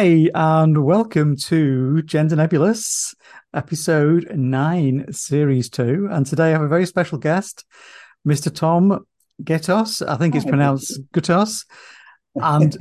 Hi, 0.00 0.30
and 0.34 0.82
welcome 0.82 1.36
to 1.36 2.00
Gender 2.00 2.34
Nebulous, 2.34 3.14
episode 3.52 4.34
nine, 4.34 5.12
series 5.12 5.68
two. 5.68 6.08
And 6.10 6.24
today 6.24 6.44
I 6.44 6.52
have 6.52 6.62
a 6.62 6.68
very 6.68 6.86
special 6.86 7.18
guest, 7.18 7.66
Mr. 8.26 8.50
Tom 8.50 9.04
Gattos. 9.42 10.00
I 10.08 10.16
think 10.16 10.34
it's 10.34 10.46
pronounced 10.46 11.02
Gutos. 11.12 11.66
And 12.34 12.74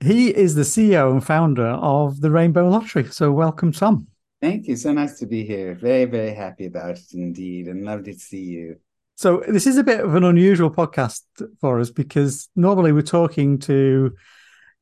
he 0.00 0.34
is 0.34 0.54
the 0.54 0.62
CEO 0.62 1.12
and 1.12 1.22
founder 1.22 1.66
of 1.66 2.22
the 2.22 2.30
Rainbow 2.30 2.70
Lottery. 2.70 3.04
So, 3.04 3.30
welcome, 3.32 3.72
Tom. 3.72 4.06
Thank 4.40 4.66
you. 4.66 4.76
So 4.76 4.92
nice 4.92 5.18
to 5.18 5.26
be 5.26 5.44
here. 5.44 5.74
Very, 5.74 6.06
very 6.06 6.32
happy 6.32 6.64
about 6.64 6.96
it 6.96 7.12
indeed, 7.12 7.68
and 7.68 7.84
lovely 7.84 8.14
to 8.14 8.18
see 8.18 8.44
you. 8.44 8.76
So, 9.16 9.44
this 9.46 9.66
is 9.66 9.76
a 9.76 9.84
bit 9.84 10.00
of 10.00 10.14
an 10.14 10.24
unusual 10.24 10.70
podcast 10.70 11.20
for 11.60 11.80
us 11.80 11.90
because 11.90 12.48
normally 12.56 12.92
we're 12.92 13.02
talking 13.02 13.58
to 13.58 14.14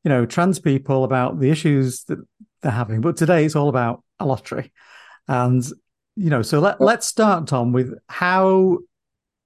you 0.03 0.09
know, 0.09 0.25
trans 0.25 0.59
people 0.59 1.03
about 1.03 1.39
the 1.39 1.49
issues 1.49 2.03
that 2.05 2.19
they're 2.61 2.71
having. 2.71 3.01
But 3.01 3.17
today 3.17 3.45
it's 3.45 3.55
all 3.55 3.69
about 3.69 4.03
a 4.19 4.25
lottery. 4.25 4.71
And, 5.27 5.63
you 6.15 6.29
know, 6.29 6.41
so 6.41 6.59
let, 6.59 6.81
let's 6.81 7.07
start, 7.07 7.47
Tom, 7.47 7.71
with 7.71 7.93
how 8.07 8.79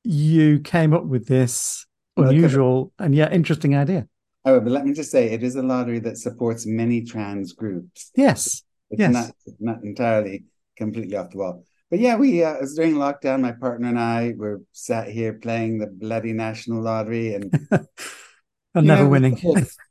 you 0.03 0.59
came 0.59 0.93
up 0.93 1.05
with 1.05 1.27
this 1.27 1.85
unusual 2.17 2.93
and 2.99 3.13
yet 3.13 3.33
interesting 3.33 3.75
idea. 3.75 4.07
Oh, 4.45 4.59
but 4.59 4.71
let 4.71 4.85
me 4.85 4.93
just 4.93 5.11
say, 5.11 5.31
it 5.31 5.43
is 5.43 5.55
a 5.55 5.63
lottery 5.63 5.99
that 5.99 6.17
supports 6.17 6.65
many 6.65 7.01
trans 7.03 7.53
groups. 7.53 8.11
Yes. 8.15 8.63
It's 8.91 8.99
yes. 8.99 9.11
not, 9.11 9.31
not 9.59 9.83
entirely 9.83 10.45
completely 10.77 11.17
off 11.17 11.31
the 11.31 11.37
wall. 11.37 11.63
But 11.89 11.99
yeah, 11.99 12.15
we 12.15 12.43
uh, 12.43 12.57
was 12.59 12.75
during 12.75 12.95
lockdown. 12.95 13.41
My 13.41 13.51
partner 13.53 13.89
and 13.89 13.99
I 13.99 14.33
were 14.35 14.61
sat 14.71 15.07
here 15.07 15.33
playing 15.33 15.79
the 15.79 15.87
bloody 15.87 16.33
national 16.33 16.81
lottery 16.81 17.35
and 17.35 17.51
and 18.73 18.87
never 18.87 19.03
know, 19.03 19.09
winning 19.09 19.37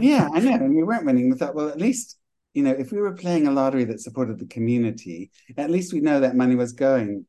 yeah, 0.00 0.28
I 0.32 0.40
know. 0.40 0.54
And 0.54 0.74
we 0.74 0.82
weren't 0.82 1.04
winning. 1.04 1.30
We 1.30 1.36
thought, 1.36 1.54
well, 1.54 1.68
at 1.68 1.78
least, 1.78 2.18
you 2.54 2.62
know, 2.62 2.72
if 2.72 2.92
we 2.92 3.00
were 3.00 3.14
playing 3.14 3.46
a 3.46 3.50
lottery 3.50 3.84
that 3.84 4.00
supported 4.00 4.38
the 4.38 4.46
community, 4.46 5.30
at 5.56 5.70
least 5.70 5.92
we 5.92 6.00
know 6.00 6.20
that 6.20 6.36
money 6.36 6.54
was 6.54 6.72
going, 6.72 7.26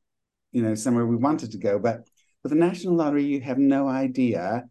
you 0.51 0.61
know, 0.61 0.75
somewhere 0.75 1.05
we 1.05 1.15
wanted 1.15 1.51
to 1.51 1.57
go. 1.57 1.79
But 1.79 2.07
with 2.43 2.51
the 2.51 2.57
national 2.57 2.95
lottery, 2.95 3.25
you 3.25 3.41
have 3.41 3.57
no 3.57 3.87
idea 3.87 4.65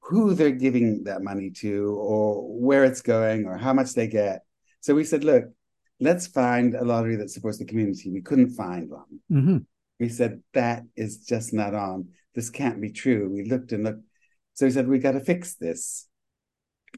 who 0.00 0.34
they're 0.34 0.50
giving 0.50 1.04
that 1.04 1.22
money 1.22 1.50
to 1.50 1.94
or 1.98 2.42
where 2.58 2.84
it's 2.84 3.02
going 3.02 3.46
or 3.46 3.56
how 3.56 3.72
much 3.72 3.94
they 3.94 4.08
get. 4.08 4.42
So 4.80 4.94
we 4.94 5.04
said, 5.04 5.22
look, 5.22 5.44
let's 6.00 6.26
find 6.26 6.74
a 6.74 6.84
lottery 6.84 7.16
that 7.16 7.30
supports 7.30 7.58
the 7.58 7.64
community. 7.64 8.10
We 8.10 8.20
couldn't 8.20 8.54
find 8.54 8.90
one. 8.90 9.20
Mm-hmm. 9.30 9.58
We 10.00 10.08
said, 10.08 10.42
that 10.54 10.82
is 10.96 11.24
just 11.24 11.52
not 11.52 11.74
on. 11.74 12.08
This 12.34 12.50
can't 12.50 12.80
be 12.80 12.90
true. 12.90 13.30
We 13.32 13.44
looked 13.44 13.72
and 13.72 13.84
looked. 13.84 14.02
So 14.54 14.66
we 14.66 14.72
said, 14.72 14.88
we 14.88 14.98
got 14.98 15.12
to 15.12 15.20
fix 15.20 15.54
this. 15.54 16.08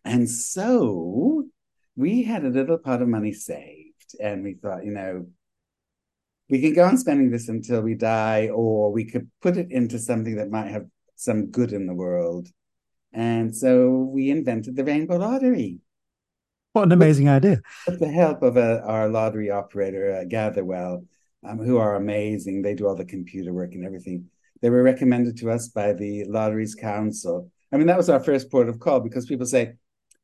And 0.04 0.28
so 0.28 1.44
we 1.96 2.22
had 2.22 2.44
a 2.44 2.50
little 2.50 2.78
pot 2.78 3.02
of 3.02 3.08
money 3.08 3.32
saved, 3.32 4.16
and 4.20 4.42
we 4.42 4.54
thought, 4.54 4.84
you 4.84 4.92
know, 4.92 5.26
we 6.50 6.60
can 6.60 6.74
go 6.74 6.84
on 6.84 6.98
spending 6.98 7.30
this 7.30 7.48
until 7.48 7.80
we 7.80 7.94
die, 7.94 8.48
or 8.48 8.92
we 8.92 9.04
could 9.04 9.30
put 9.40 9.56
it 9.56 9.70
into 9.70 9.98
something 9.98 10.36
that 10.36 10.50
might 10.50 10.70
have 10.70 10.86
some 11.16 11.50
good 11.50 11.72
in 11.72 11.86
the 11.86 11.94
world. 11.94 12.48
And 13.12 13.54
so 13.54 13.90
we 13.90 14.30
invented 14.30 14.76
the 14.76 14.84
Rainbow 14.84 15.16
Lottery. 15.16 15.78
What 16.72 16.84
an 16.84 16.92
amazing 16.92 17.26
with, 17.26 17.34
idea. 17.34 17.62
With 17.86 18.00
the 18.00 18.10
help 18.10 18.42
of 18.42 18.56
a, 18.56 18.82
our 18.82 19.08
lottery 19.08 19.50
operator, 19.50 20.18
uh, 20.20 20.24
Gatherwell, 20.24 21.04
um, 21.44 21.58
who 21.58 21.78
are 21.78 21.94
amazing. 21.94 22.62
They 22.62 22.74
do 22.74 22.88
all 22.88 22.96
the 22.96 23.04
computer 23.04 23.52
work 23.52 23.74
and 23.74 23.84
everything. 23.84 24.26
They 24.60 24.70
were 24.70 24.82
recommended 24.82 25.36
to 25.38 25.50
us 25.50 25.68
by 25.68 25.92
the 25.92 26.24
Lotteries 26.24 26.74
Council. 26.74 27.50
I 27.72 27.76
mean, 27.76 27.86
that 27.86 27.96
was 27.96 28.10
our 28.10 28.20
first 28.20 28.50
port 28.50 28.68
of 28.68 28.80
call 28.80 29.00
because 29.00 29.26
people 29.26 29.46
say, 29.46 29.74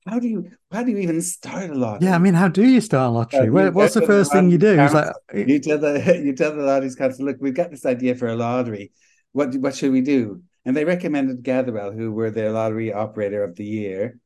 how 0.06 0.18
do 0.18 0.28
you 0.28 0.50
how 0.72 0.82
do 0.82 0.90
you 0.90 0.98
even 0.98 1.20
start 1.20 1.70
a 1.70 1.74
lottery? 1.74 2.08
Yeah, 2.08 2.14
I 2.14 2.18
mean, 2.18 2.34
how 2.34 2.48
do 2.48 2.66
you 2.66 2.80
start 2.80 3.08
a 3.08 3.10
lottery? 3.10 3.48
Uh, 3.48 3.70
What's 3.70 3.94
the 3.94 4.06
first 4.06 4.32
thing 4.32 4.50
you 4.50 4.58
do? 4.58 4.76
Council, 4.76 5.12
like, 5.32 5.48
you 5.48 5.58
tell 5.58 5.78
the 5.78 6.20
you 6.24 6.34
tell 6.34 6.54
the 6.54 6.62
lotteries 6.62 6.96
council, 6.96 7.26
look, 7.26 7.36
we've 7.40 7.54
got 7.54 7.70
this 7.70 7.84
idea 7.84 8.14
for 8.14 8.28
a 8.28 8.36
lottery. 8.36 8.92
What 9.32 9.54
what 9.56 9.76
should 9.76 9.92
we 9.92 10.00
do? 10.00 10.42
And 10.64 10.76
they 10.76 10.84
recommended 10.84 11.42
Gatherwell, 11.42 11.92
who 11.92 12.12
were 12.12 12.30
the 12.30 12.50
lottery 12.50 12.92
operator 12.92 13.42
of 13.44 13.56
the 13.56 13.64
year. 13.64 14.18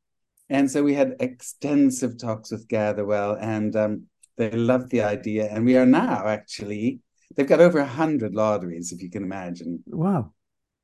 And 0.49 0.71
so 0.71 0.83
we 0.83 0.95
had 0.95 1.17
extensive 1.21 2.19
talks 2.19 2.51
with 2.51 2.69
Gatherwell, 2.69 3.37
and 3.41 3.75
um, 3.75 4.07
they 4.37 4.51
loved 4.51 4.91
the 4.91 5.03
idea. 5.03 5.49
And 5.51 5.65
we 5.65 5.77
are 5.77 5.87
now 5.87 6.27
actually 6.27 7.01
they've 7.35 7.49
got 7.49 7.61
over 7.61 7.83
hundred 7.85 8.35
lotteries, 8.35 8.93
if 8.93 9.03
you 9.03 9.11
can 9.11 9.25
imagine. 9.25 9.83
Wow. 9.87 10.33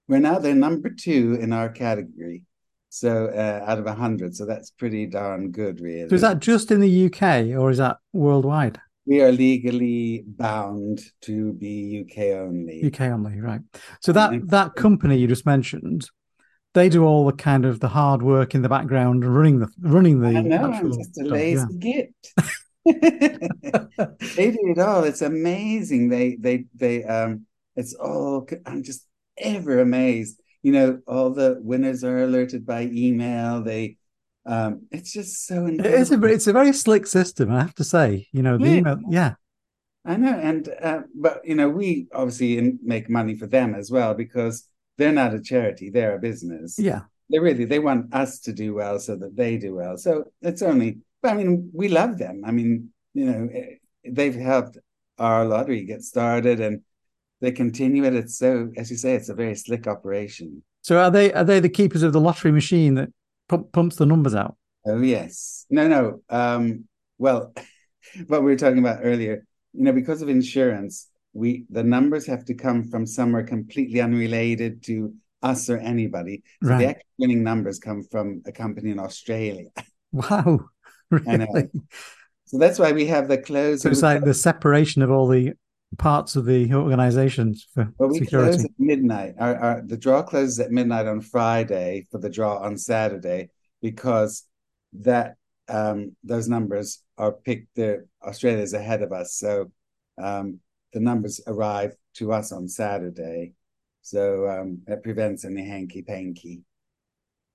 We're 0.08 0.18
now 0.18 0.40
they're 0.40 0.54
number 0.54 0.90
two 0.90 1.38
in 1.40 1.52
our 1.52 1.68
category. 1.68 2.42
So 2.92 3.26
uh, 3.26 3.64
out 3.70 3.78
of 3.78 3.86
a 3.86 3.94
hundred, 3.94 4.34
so 4.34 4.44
that's 4.44 4.70
pretty 4.72 5.06
darn 5.06 5.52
good, 5.52 5.80
really. 5.80 6.08
So 6.08 6.16
is 6.16 6.20
that 6.22 6.40
just 6.40 6.72
in 6.72 6.80
the 6.80 7.06
UK 7.06 7.56
or 7.56 7.70
is 7.70 7.78
that 7.78 7.98
worldwide? 8.12 8.80
We 9.06 9.22
are 9.22 9.30
legally 9.30 10.24
bound 10.26 11.00
to 11.22 11.52
be 11.52 12.04
UK 12.04 12.36
only. 12.40 12.84
UK 12.84 13.02
only, 13.02 13.40
right? 13.40 13.60
So 14.00 14.12
that 14.12 14.48
that 14.48 14.74
company 14.74 15.18
you 15.18 15.28
just 15.28 15.46
mentioned, 15.46 16.10
they 16.74 16.88
do 16.88 17.04
all 17.04 17.26
the 17.26 17.32
kind 17.32 17.64
of 17.64 17.78
the 17.78 17.88
hard 17.88 18.22
work 18.22 18.56
in 18.56 18.62
the 18.62 18.68
background, 18.68 19.24
running 19.24 19.60
the 19.60 19.68
running 19.80 20.20
the. 20.20 20.28
I 20.28 20.42
know, 20.42 20.72
I'm 20.72 20.92
just 20.92 21.16
a 21.20 21.24
lazy 21.24 21.64
yeah. 21.78 22.02
git. 22.02 22.14
they 24.36 24.50
do 24.50 24.58
it 24.62 24.78
all. 24.80 25.04
It's 25.04 25.22
amazing. 25.22 26.08
They 26.08 26.36
they 26.40 26.64
they 26.74 27.04
um. 27.04 27.46
It's 27.76 27.94
all. 27.94 28.48
I'm 28.66 28.82
just 28.82 29.06
ever 29.38 29.78
amazed 29.78 30.40
you 30.62 30.72
know, 30.72 31.00
all 31.06 31.30
the 31.30 31.58
winners 31.62 32.04
are 32.04 32.22
alerted 32.22 32.66
by 32.66 32.82
email. 32.82 33.62
They, 33.62 33.96
um, 34.46 34.86
it's 34.90 35.12
just 35.12 35.46
so. 35.46 35.66
Incredible. 35.66 36.00
It's 36.00 36.10
a 36.10 36.24
it's 36.24 36.46
a 36.46 36.52
very 36.52 36.72
slick 36.72 37.06
system, 37.06 37.50
I 37.52 37.60
have 37.60 37.74
to 37.76 37.84
say. 37.84 38.28
You 38.32 38.42
know, 38.42 38.58
the 38.58 38.68
yeah. 38.68 38.76
email, 38.76 38.98
yeah. 39.08 39.34
I 40.04 40.16
know, 40.16 40.32
and 40.32 40.68
uh, 40.82 41.02
but 41.14 41.42
you 41.44 41.54
know, 41.54 41.68
we 41.68 42.08
obviously 42.14 42.78
make 42.82 43.10
money 43.10 43.34
for 43.34 43.46
them 43.46 43.74
as 43.74 43.90
well 43.90 44.14
because 44.14 44.66
they're 44.96 45.12
not 45.12 45.34
a 45.34 45.40
charity; 45.40 45.90
they're 45.90 46.16
a 46.16 46.18
business. 46.18 46.78
Yeah, 46.78 47.02
they 47.30 47.38
really 47.38 47.66
they 47.66 47.78
want 47.78 48.14
us 48.14 48.40
to 48.40 48.52
do 48.52 48.74
well 48.74 48.98
so 48.98 49.16
that 49.16 49.36
they 49.36 49.58
do 49.58 49.74
well. 49.74 49.98
So 49.98 50.24
it's 50.40 50.62
only, 50.62 50.98
but 51.22 51.32
I 51.32 51.34
mean, 51.34 51.70
we 51.74 51.88
love 51.88 52.16
them. 52.16 52.42
I 52.44 52.50
mean, 52.50 52.90
you 53.12 53.26
know, 53.26 53.48
eh, 53.52 53.74
they've 54.04 54.34
helped 54.34 54.78
our 55.18 55.44
lottery 55.44 55.84
get 55.84 56.02
started, 56.02 56.60
and 56.60 56.80
they 57.40 57.52
continue 57.52 58.04
it. 58.04 58.14
It's 58.14 58.38
so, 58.38 58.70
as 58.76 58.90
you 58.90 58.96
say, 58.96 59.14
it's 59.14 59.28
a 59.28 59.34
very 59.34 59.54
slick 59.54 59.86
operation. 59.86 60.62
So 60.82 60.98
are 60.98 61.10
they 61.10 61.32
are 61.32 61.44
they 61.44 61.60
the 61.60 61.68
keepers 61.68 62.02
of 62.02 62.12
the 62.12 62.20
lottery 62.20 62.52
machine 62.52 62.94
that 62.94 63.10
pump, 63.48 63.72
pumps 63.72 63.96
the 63.96 64.06
numbers 64.06 64.34
out? 64.34 64.56
Oh 64.86 65.00
yes, 65.00 65.66
no, 65.70 65.88
no. 65.88 66.22
Um, 66.28 66.84
well, 67.18 67.52
what 68.26 68.42
we 68.42 68.50
were 68.50 68.56
talking 68.56 68.78
about 68.78 69.00
earlier, 69.02 69.44
you 69.72 69.84
know, 69.84 69.92
because 69.92 70.22
of 70.22 70.28
insurance, 70.28 71.08
we 71.32 71.64
the 71.70 71.84
numbers 71.84 72.26
have 72.26 72.44
to 72.46 72.54
come 72.54 72.84
from 72.84 73.06
somewhere 73.06 73.44
completely 73.44 74.00
unrelated 74.00 74.82
to 74.84 75.14
us 75.42 75.70
or 75.70 75.78
anybody. 75.78 76.42
So 76.62 76.70
right. 76.70 76.78
the 76.78 76.86
actual 76.86 77.04
winning 77.18 77.42
numbers 77.42 77.78
come 77.78 78.02
from 78.02 78.42
a 78.46 78.52
company 78.52 78.90
in 78.90 78.98
Australia. 78.98 79.68
Wow, 80.12 80.58
really? 81.10 81.70
So 82.46 82.58
that's 82.58 82.80
why 82.80 82.90
we 82.90 83.06
have 83.06 83.28
the 83.28 83.38
close. 83.38 83.82
So 83.82 83.90
it's 83.90 84.02
like 84.02 84.24
the 84.24 84.34
separation 84.34 85.02
of 85.02 85.10
all 85.12 85.28
the 85.28 85.52
parts 85.98 86.36
of 86.36 86.44
the 86.44 86.72
organizations 86.72 87.66
for 87.74 87.92
well, 87.98 88.08
we 88.08 88.18
security? 88.20 88.52
close 88.52 88.64
at 88.64 88.70
midnight. 88.78 89.34
Our, 89.38 89.56
our, 89.56 89.82
the 89.82 89.96
draw 89.96 90.22
closes 90.22 90.60
at 90.60 90.70
midnight 90.70 91.06
on 91.06 91.20
Friday 91.20 92.06
for 92.10 92.18
the 92.18 92.30
draw 92.30 92.58
on 92.58 92.76
Saturday 92.76 93.50
because 93.82 94.44
that 95.00 95.36
um, 95.68 96.16
those 96.24 96.48
numbers 96.48 97.02
are 97.18 97.32
picked. 97.32 97.74
The 97.74 98.06
Australia's 98.22 98.74
ahead 98.74 99.02
of 99.02 99.12
us, 99.12 99.34
so 99.34 99.70
um, 100.20 100.60
the 100.92 101.00
numbers 101.00 101.40
arrive 101.46 101.94
to 102.14 102.32
us 102.32 102.52
on 102.52 102.68
Saturday. 102.68 103.54
So 104.02 104.48
um, 104.48 104.82
it 104.86 105.02
prevents 105.02 105.44
any 105.44 105.66
hanky 105.66 106.02
panky. 106.02 106.62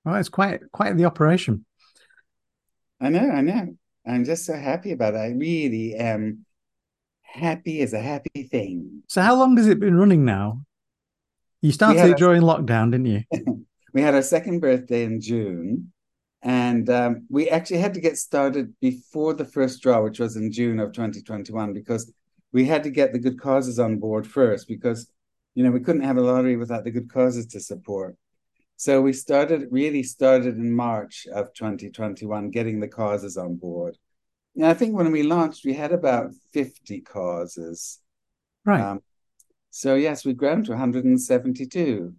Well, 0.04 0.14
it's 0.14 0.28
quite 0.28 0.60
quite 0.72 0.96
the 0.96 1.04
operation. 1.04 1.64
I 3.00 3.10
know, 3.10 3.28
I 3.30 3.40
know. 3.40 3.76
I'm 4.06 4.24
just 4.24 4.46
so 4.46 4.54
happy 4.54 4.92
about 4.92 5.14
it. 5.14 5.18
I 5.18 5.28
really 5.30 5.94
am 5.94 6.46
happy 7.36 7.80
is 7.80 7.92
a 7.92 8.00
happy 8.00 8.42
thing. 8.44 9.02
So, 9.08 9.22
how 9.22 9.36
long 9.36 9.56
has 9.56 9.68
it 9.68 9.78
been 9.78 9.96
running 9.96 10.24
now? 10.24 10.62
You 11.62 11.72
started 11.72 12.04
it 12.04 12.16
during 12.16 12.42
lockdown, 12.42 12.90
didn't 12.92 13.06
you? 13.06 13.66
we 13.92 14.02
had 14.02 14.14
our 14.14 14.22
second 14.22 14.60
birthday 14.60 15.04
in 15.04 15.20
June, 15.20 15.92
and 16.42 16.88
um, 16.90 17.26
we 17.28 17.48
actually 17.48 17.78
had 17.78 17.94
to 17.94 18.00
get 18.00 18.16
started 18.18 18.74
before 18.80 19.34
the 19.34 19.44
first 19.44 19.82
draw, 19.82 20.02
which 20.02 20.18
was 20.18 20.36
in 20.36 20.52
June 20.52 20.80
of 20.80 20.92
2021, 20.92 21.72
because 21.72 22.12
we 22.52 22.64
had 22.64 22.82
to 22.84 22.90
get 22.90 23.12
the 23.12 23.18
good 23.18 23.40
causes 23.40 23.78
on 23.78 23.98
board 23.98 24.26
first, 24.26 24.68
because 24.68 25.10
you 25.54 25.64
know 25.64 25.70
we 25.70 25.80
couldn't 25.80 26.02
have 26.02 26.18
a 26.18 26.22
lottery 26.22 26.56
without 26.56 26.84
the 26.84 26.90
good 26.90 27.12
causes 27.12 27.46
to 27.46 27.60
support. 27.60 28.16
So 28.76 29.00
we 29.00 29.14
started 29.14 29.68
really 29.70 30.02
started 30.02 30.56
in 30.56 30.70
March 30.70 31.26
of 31.32 31.54
2021, 31.54 32.50
getting 32.50 32.80
the 32.80 32.88
causes 32.88 33.38
on 33.38 33.56
board. 33.56 33.96
I 34.62 34.74
think 34.74 34.94
when 34.94 35.12
we 35.12 35.22
launched, 35.22 35.64
we 35.64 35.74
had 35.74 35.92
about 35.92 36.32
50 36.52 37.00
causes. 37.00 38.00
Right. 38.64 38.80
Um, 38.80 39.02
so, 39.70 39.94
yes, 39.94 40.24
we've 40.24 40.36
grown 40.36 40.64
to 40.64 40.72
172. 40.72 42.14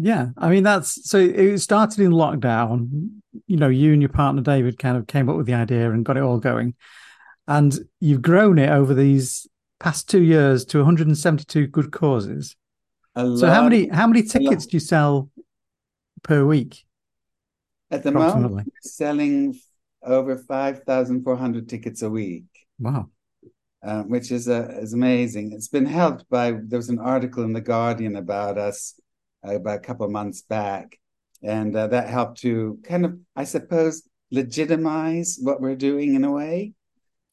Yeah, 0.00 0.28
I 0.36 0.48
mean 0.48 0.62
that's 0.62 1.10
so 1.10 1.18
it 1.18 1.58
started 1.58 1.98
in 1.98 2.12
lockdown. 2.12 3.10
You 3.48 3.56
know, 3.56 3.68
you 3.68 3.92
and 3.92 4.00
your 4.00 4.08
partner 4.08 4.40
David 4.40 4.78
kind 4.78 4.96
of 4.96 5.08
came 5.08 5.28
up 5.28 5.36
with 5.36 5.46
the 5.46 5.54
idea 5.54 5.90
and 5.90 6.04
got 6.04 6.16
it 6.16 6.22
all 6.22 6.38
going, 6.38 6.74
and 7.48 7.76
you've 7.98 8.22
grown 8.22 8.60
it 8.60 8.70
over 8.70 8.94
these 8.94 9.48
past 9.80 10.08
two 10.08 10.22
years 10.22 10.64
to 10.66 10.78
172 10.78 11.66
good 11.66 11.90
causes. 11.90 12.54
So 13.16 13.48
how 13.48 13.64
many 13.64 13.88
how 13.88 14.06
many 14.06 14.22
tickets 14.22 14.66
do 14.66 14.76
you 14.76 14.80
sell 14.80 15.30
per 16.22 16.44
week? 16.44 16.84
At 17.90 18.04
the 18.04 18.12
moment, 18.12 18.52
we're 18.52 18.64
selling 18.82 19.58
over 20.02 20.36
5,400 20.36 21.68
tickets 21.68 22.02
a 22.02 22.10
week. 22.10 22.44
Wow. 22.78 23.10
Uh, 23.82 24.02
which 24.02 24.32
is 24.32 24.48
uh, 24.48 24.68
is 24.80 24.92
amazing. 24.92 25.52
It's 25.52 25.68
been 25.68 25.86
helped 25.86 26.28
by 26.28 26.50
there 26.50 26.78
was 26.78 26.88
an 26.88 26.98
article 26.98 27.44
in 27.44 27.52
the 27.52 27.60
Guardian 27.60 28.16
about 28.16 28.58
us 28.58 29.00
uh, 29.46 29.54
about 29.54 29.76
a 29.76 29.80
couple 29.80 30.04
of 30.04 30.10
months 30.10 30.42
back, 30.42 30.98
and 31.44 31.76
uh, 31.76 31.86
that 31.86 32.08
helped 32.08 32.40
to 32.40 32.80
kind 32.82 33.04
of, 33.04 33.16
I 33.36 33.44
suppose, 33.44 34.02
legitimize 34.32 35.38
what 35.40 35.60
we're 35.60 35.76
doing 35.76 36.16
in 36.16 36.24
a 36.24 36.32
way, 36.32 36.72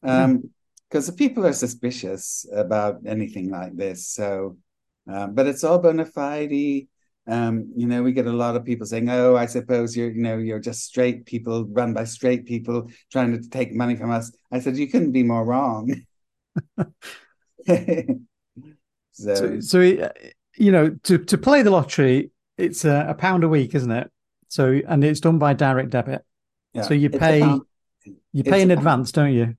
because 0.04 0.26
um, 0.26 0.52
the 0.90 1.14
people 1.18 1.48
are 1.48 1.54
suspicious 1.54 2.46
about 2.54 3.00
anything 3.08 3.50
like 3.50 3.76
this. 3.76 4.08
So, 4.08 4.58
um, 5.12 5.34
but 5.34 5.48
it's 5.48 5.64
all 5.64 5.80
bona 5.80 6.06
fide. 6.06 6.88
Um, 7.28 7.72
you 7.76 7.88
know, 7.88 8.04
we 8.04 8.12
get 8.12 8.28
a 8.28 8.32
lot 8.32 8.56
of 8.56 8.66
people 8.66 8.86
saying, 8.86 9.10
"Oh, 9.10 9.36
I 9.36 9.48
suppose 9.48 9.98
you're, 9.98 10.12
you 10.12 10.22
know, 10.22 10.38
you're 10.38 10.60
just 10.60 10.84
straight 10.84 11.26
people 11.26 11.66
run 11.66 11.94
by 11.94 12.04
straight 12.04 12.46
people 12.46 12.90
trying 13.12 13.32
to 13.32 13.50
take 13.50 13.74
money 13.74 13.96
from 13.96 14.12
us." 14.12 14.32
I 14.52 14.60
said, 14.60 14.78
"You 14.78 14.88
couldn't 14.88 15.12
be 15.12 15.24
more 15.24 15.44
wrong." 15.44 16.04
so, 17.68 18.06
so, 19.12 19.60
so, 19.60 19.80
you 19.80 20.72
know, 20.72 20.90
to 21.04 21.18
to 21.18 21.38
play 21.38 21.64
the 21.64 21.72
lottery, 21.72 22.32
it's 22.58 22.86
a, 22.86 23.08
a 23.10 23.14
pound 23.16 23.44
a 23.44 23.50
week, 23.50 23.74
isn't 23.74 23.92
it? 23.92 24.12
So, 24.48 24.80
and 24.88 25.04
it's 25.04 25.20
done 25.20 25.40
by 25.40 25.54
direct 25.54 25.90
debit. 25.90 26.24
Yeah. 26.74 26.84
So 26.84 26.94
you 26.94 27.10
pay, 27.10 27.42
you 28.34 28.44
pay 28.44 28.62
in 28.62 28.72
advance, 28.72 29.12
don't 29.12 29.34
you? 29.34 29.56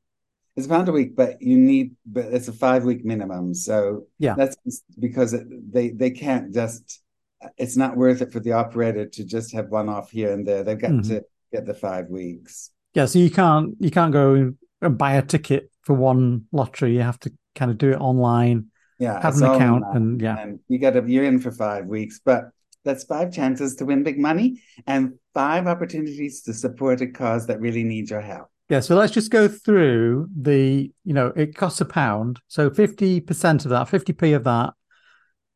It's 0.54 0.66
a 0.66 0.70
pound 0.70 0.88
a 0.88 0.92
week, 0.92 1.16
but 1.16 1.40
you 1.42 1.58
need, 1.58 1.96
but 2.06 2.26
it's 2.26 2.48
a 2.48 2.52
five 2.52 2.84
week 2.84 3.04
minimum. 3.04 3.54
So 3.54 4.06
yeah, 4.18 4.34
that's 4.36 4.56
because 4.98 5.34
it, 5.34 5.46
they 5.72 5.90
they 5.90 6.10
can't 6.10 6.54
just 6.54 7.02
it's 7.56 7.76
not 7.76 7.96
worth 7.96 8.22
it 8.22 8.32
for 8.32 8.40
the 8.40 8.52
operator 8.52 9.06
to 9.06 9.24
just 9.24 9.52
have 9.54 9.68
one 9.68 9.88
off 9.88 10.10
here 10.10 10.32
and 10.32 10.46
there. 10.46 10.62
They've 10.62 10.78
got 10.78 10.90
mm-hmm. 10.90 11.08
to 11.10 11.24
get 11.52 11.66
the 11.66 11.74
five 11.74 12.08
weeks. 12.08 12.70
Yeah, 12.94 13.06
so 13.06 13.18
you 13.18 13.30
can't 13.30 13.74
you 13.78 13.90
can't 13.90 14.12
go 14.12 14.54
and 14.80 14.98
buy 14.98 15.14
a 15.14 15.22
ticket 15.22 15.70
for 15.82 15.94
one 15.94 16.46
lottery. 16.52 16.94
You 16.94 17.02
have 17.02 17.20
to 17.20 17.32
kind 17.54 17.70
of 17.70 17.78
do 17.78 17.92
it 17.92 18.00
online. 18.00 18.66
Yeah, 18.98 19.20
have 19.20 19.36
an 19.36 19.44
account, 19.44 19.84
and 19.92 20.20
yeah, 20.20 20.38
and 20.38 20.60
you 20.68 20.78
got 20.78 20.92
to 20.92 21.04
you're 21.06 21.24
in 21.24 21.38
for 21.38 21.50
five 21.50 21.84
weeks, 21.86 22.20
but 22.24 22.50
that's 22.86 23.04
five 23.04 23.32
chances 23.32 23.74
to 23.76 23.84
win 23.84 24.02
big 24.02 24.18
money 24.18 24.62
and 24.86 25.14
five 25.34 25.66
opportunities 25.66 26.40
to 26.42 26.54
support 26.54 27.02
a 27.02 27.06
cause 27.06 27.46
that 27.48 27.60
really 27.60 27.84
needs 27.84 28.10
your 28.10 28.22
help. 28.22 28.48
Yeah, 28.70 28.80
so 28.80 28.96
let's 28.96 29.12
just 29.12 29.30
go 29.30 29.46
through 29.48 30.28
the, 30.34 30.90
you 31.04 31.12
know, 31.12 31.32
it 31.36 31.54
costs 31.54 31.80
a 31.80 31.84
pound. 31.84 32.40
So 32.48 32.70
50% 32.70 33.64
of 33.64 33.70
that, 33.70 33.88
50p 33.88 34.34
of 34.34 34.44
that 34.44 34.74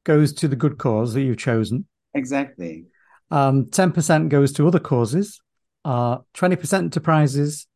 goes 0.05 0.33
to 0.35 0.49
the 0.49 0.57
good 0.57 0.79
cause 0.79 1.15
that 1.15 1.23
you've 1.23 1.39
chosen. 1.39 1.87
Exactly. 2.15 2.87
Um, 3.31 3.67
10% 3.67 4.29
goes 4.29 4.53
to 4.55 4.67
other 4.67 4.81
causes, 4.81 5.41
uh, 5.85 6.19
20% 6.35 6.93
to 6.93 7.01
prizes, 7.01 7.67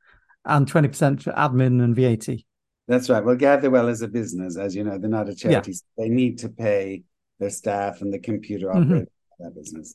and 0.45 0.71
20% 0.71 1.23
to 1.25 1.33
admin 1.33 1.83
and 1.83 1.95
VAT. 1.95 2.45
That's 2.87 3.09
right. 3.09 3.25
Well, 3.25 3.37
Gatherwell 3.37 3.89
is 3.89 4.03
a 4.03 4.09
business, 4.09 4.59
as 4.59 4.75
you 4.75 4.85
know, 4.85 4.99
they're 4.99 5.09
not 5.09 5.29
a 5.29 5.35
charity. 5.35 5.73
Yeah. 5.73 6.05
They 6.05 6.11
need 6.11 6.39
to 6.41 6.49
pay 6.51 7.05
their 7.39 7.51
staff 7.51 8.03
and 8.03 8.13
the 8.13 8.19
computer 8.19 8.67
mm-hmm. 8.69 8.83
operator 8.83 9.07
mm-hmm. 9.07 9.45
that 9.45 9.55
business. 9.55 9.95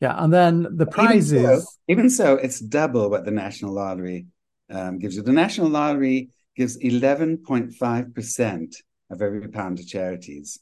Yeah, 0.00 0.16
and 0.18 0.32
then 0.32 0.66
the 0.72 0.86
prizes. 0.86 1.32
Even 1.32 1.60
so, 1.60 1.66
even 1.86 2.10
so, 2.10 2.34
it's 2.34 2.58
double 2.58 3.08
what 3.08 3.24
the 3.24 3.30
National 3.30 3.72
Lottery 3.72 4.26
um, 4.68 4.98
gives 4.98 5.14
you. 5.14 5.22
The 5.22 5.30
National 5.30 5.68
Lottery 5.68 6.30
gives 6.56 6.76
11.5% 6.78 8.74
of 9.10 9.22
every 9.22 9.48
pound 9.48 9.78
to 9.78 9.86
charities. 9.86 10.58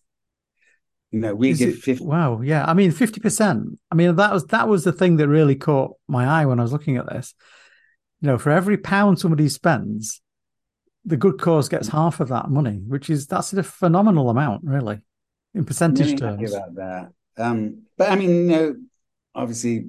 You 1.11 1.21
know, 1.21 1.35
we 1.35 1.51
Is 1.51 1.59
give 1.59 1.71
it, 1.71 1.79
50. 1.79 2.05
Wow. 2.05 2.41
Yeah. 2.41 2.65
I 2.65 2.75
mean, 2.75 2.93
50%. 2.93 3.77
I 3.91 3.95
mean, 3.95 4.15
that 4.17 4.33
was, 4.33 4.47
that 4.47 4.69
was 4.69 4.85
the 4.85 4.93
thing 4.93 5.17
that 5.17 5.29
really 5.29 5.57
caught 5.57 5.97
my 6.07 6.25
eye 6.25 6.47
when 6.47 6.61
I 6.61 6.63
was 6.63 6.73
looking 6.73 6.97
at 6.97 7.09
this. 7.09 7.35
You 8.21 8.29
know, 8.29 8.39
for 8.39 8.51
every 8.51 8.77
pound 8.77 9.19
somebody 9.19 9.49
spends, 9.49 10.21
the 11.05 11.17
good 11.17 11.41
cause 11.41 11.69
gets 11.69 11.89
half 11.89 12.21
of 12.21 12.29
that 12.29 12.51
money, 12.51 12.83
which 12.87 13.11
is, 13.11 13.27
that's 13.27 13.53
a 13.53 13.63
phenomenal 13.63 14.31
amount, 14.31 14.63
really, 14.65 15.01
in 15.55 15.65
percentage 15.65 16.19
terms. 16.19 16.53
About 16.53 16.75
that. 16.77 17.13
Um, 17.39 17.83
but 17.97 18.11
I 18.11 18.17
mean, 18.17 18.31
you 18.31 18.57
know, 18.57 18.75
obviously, 19.35 19.87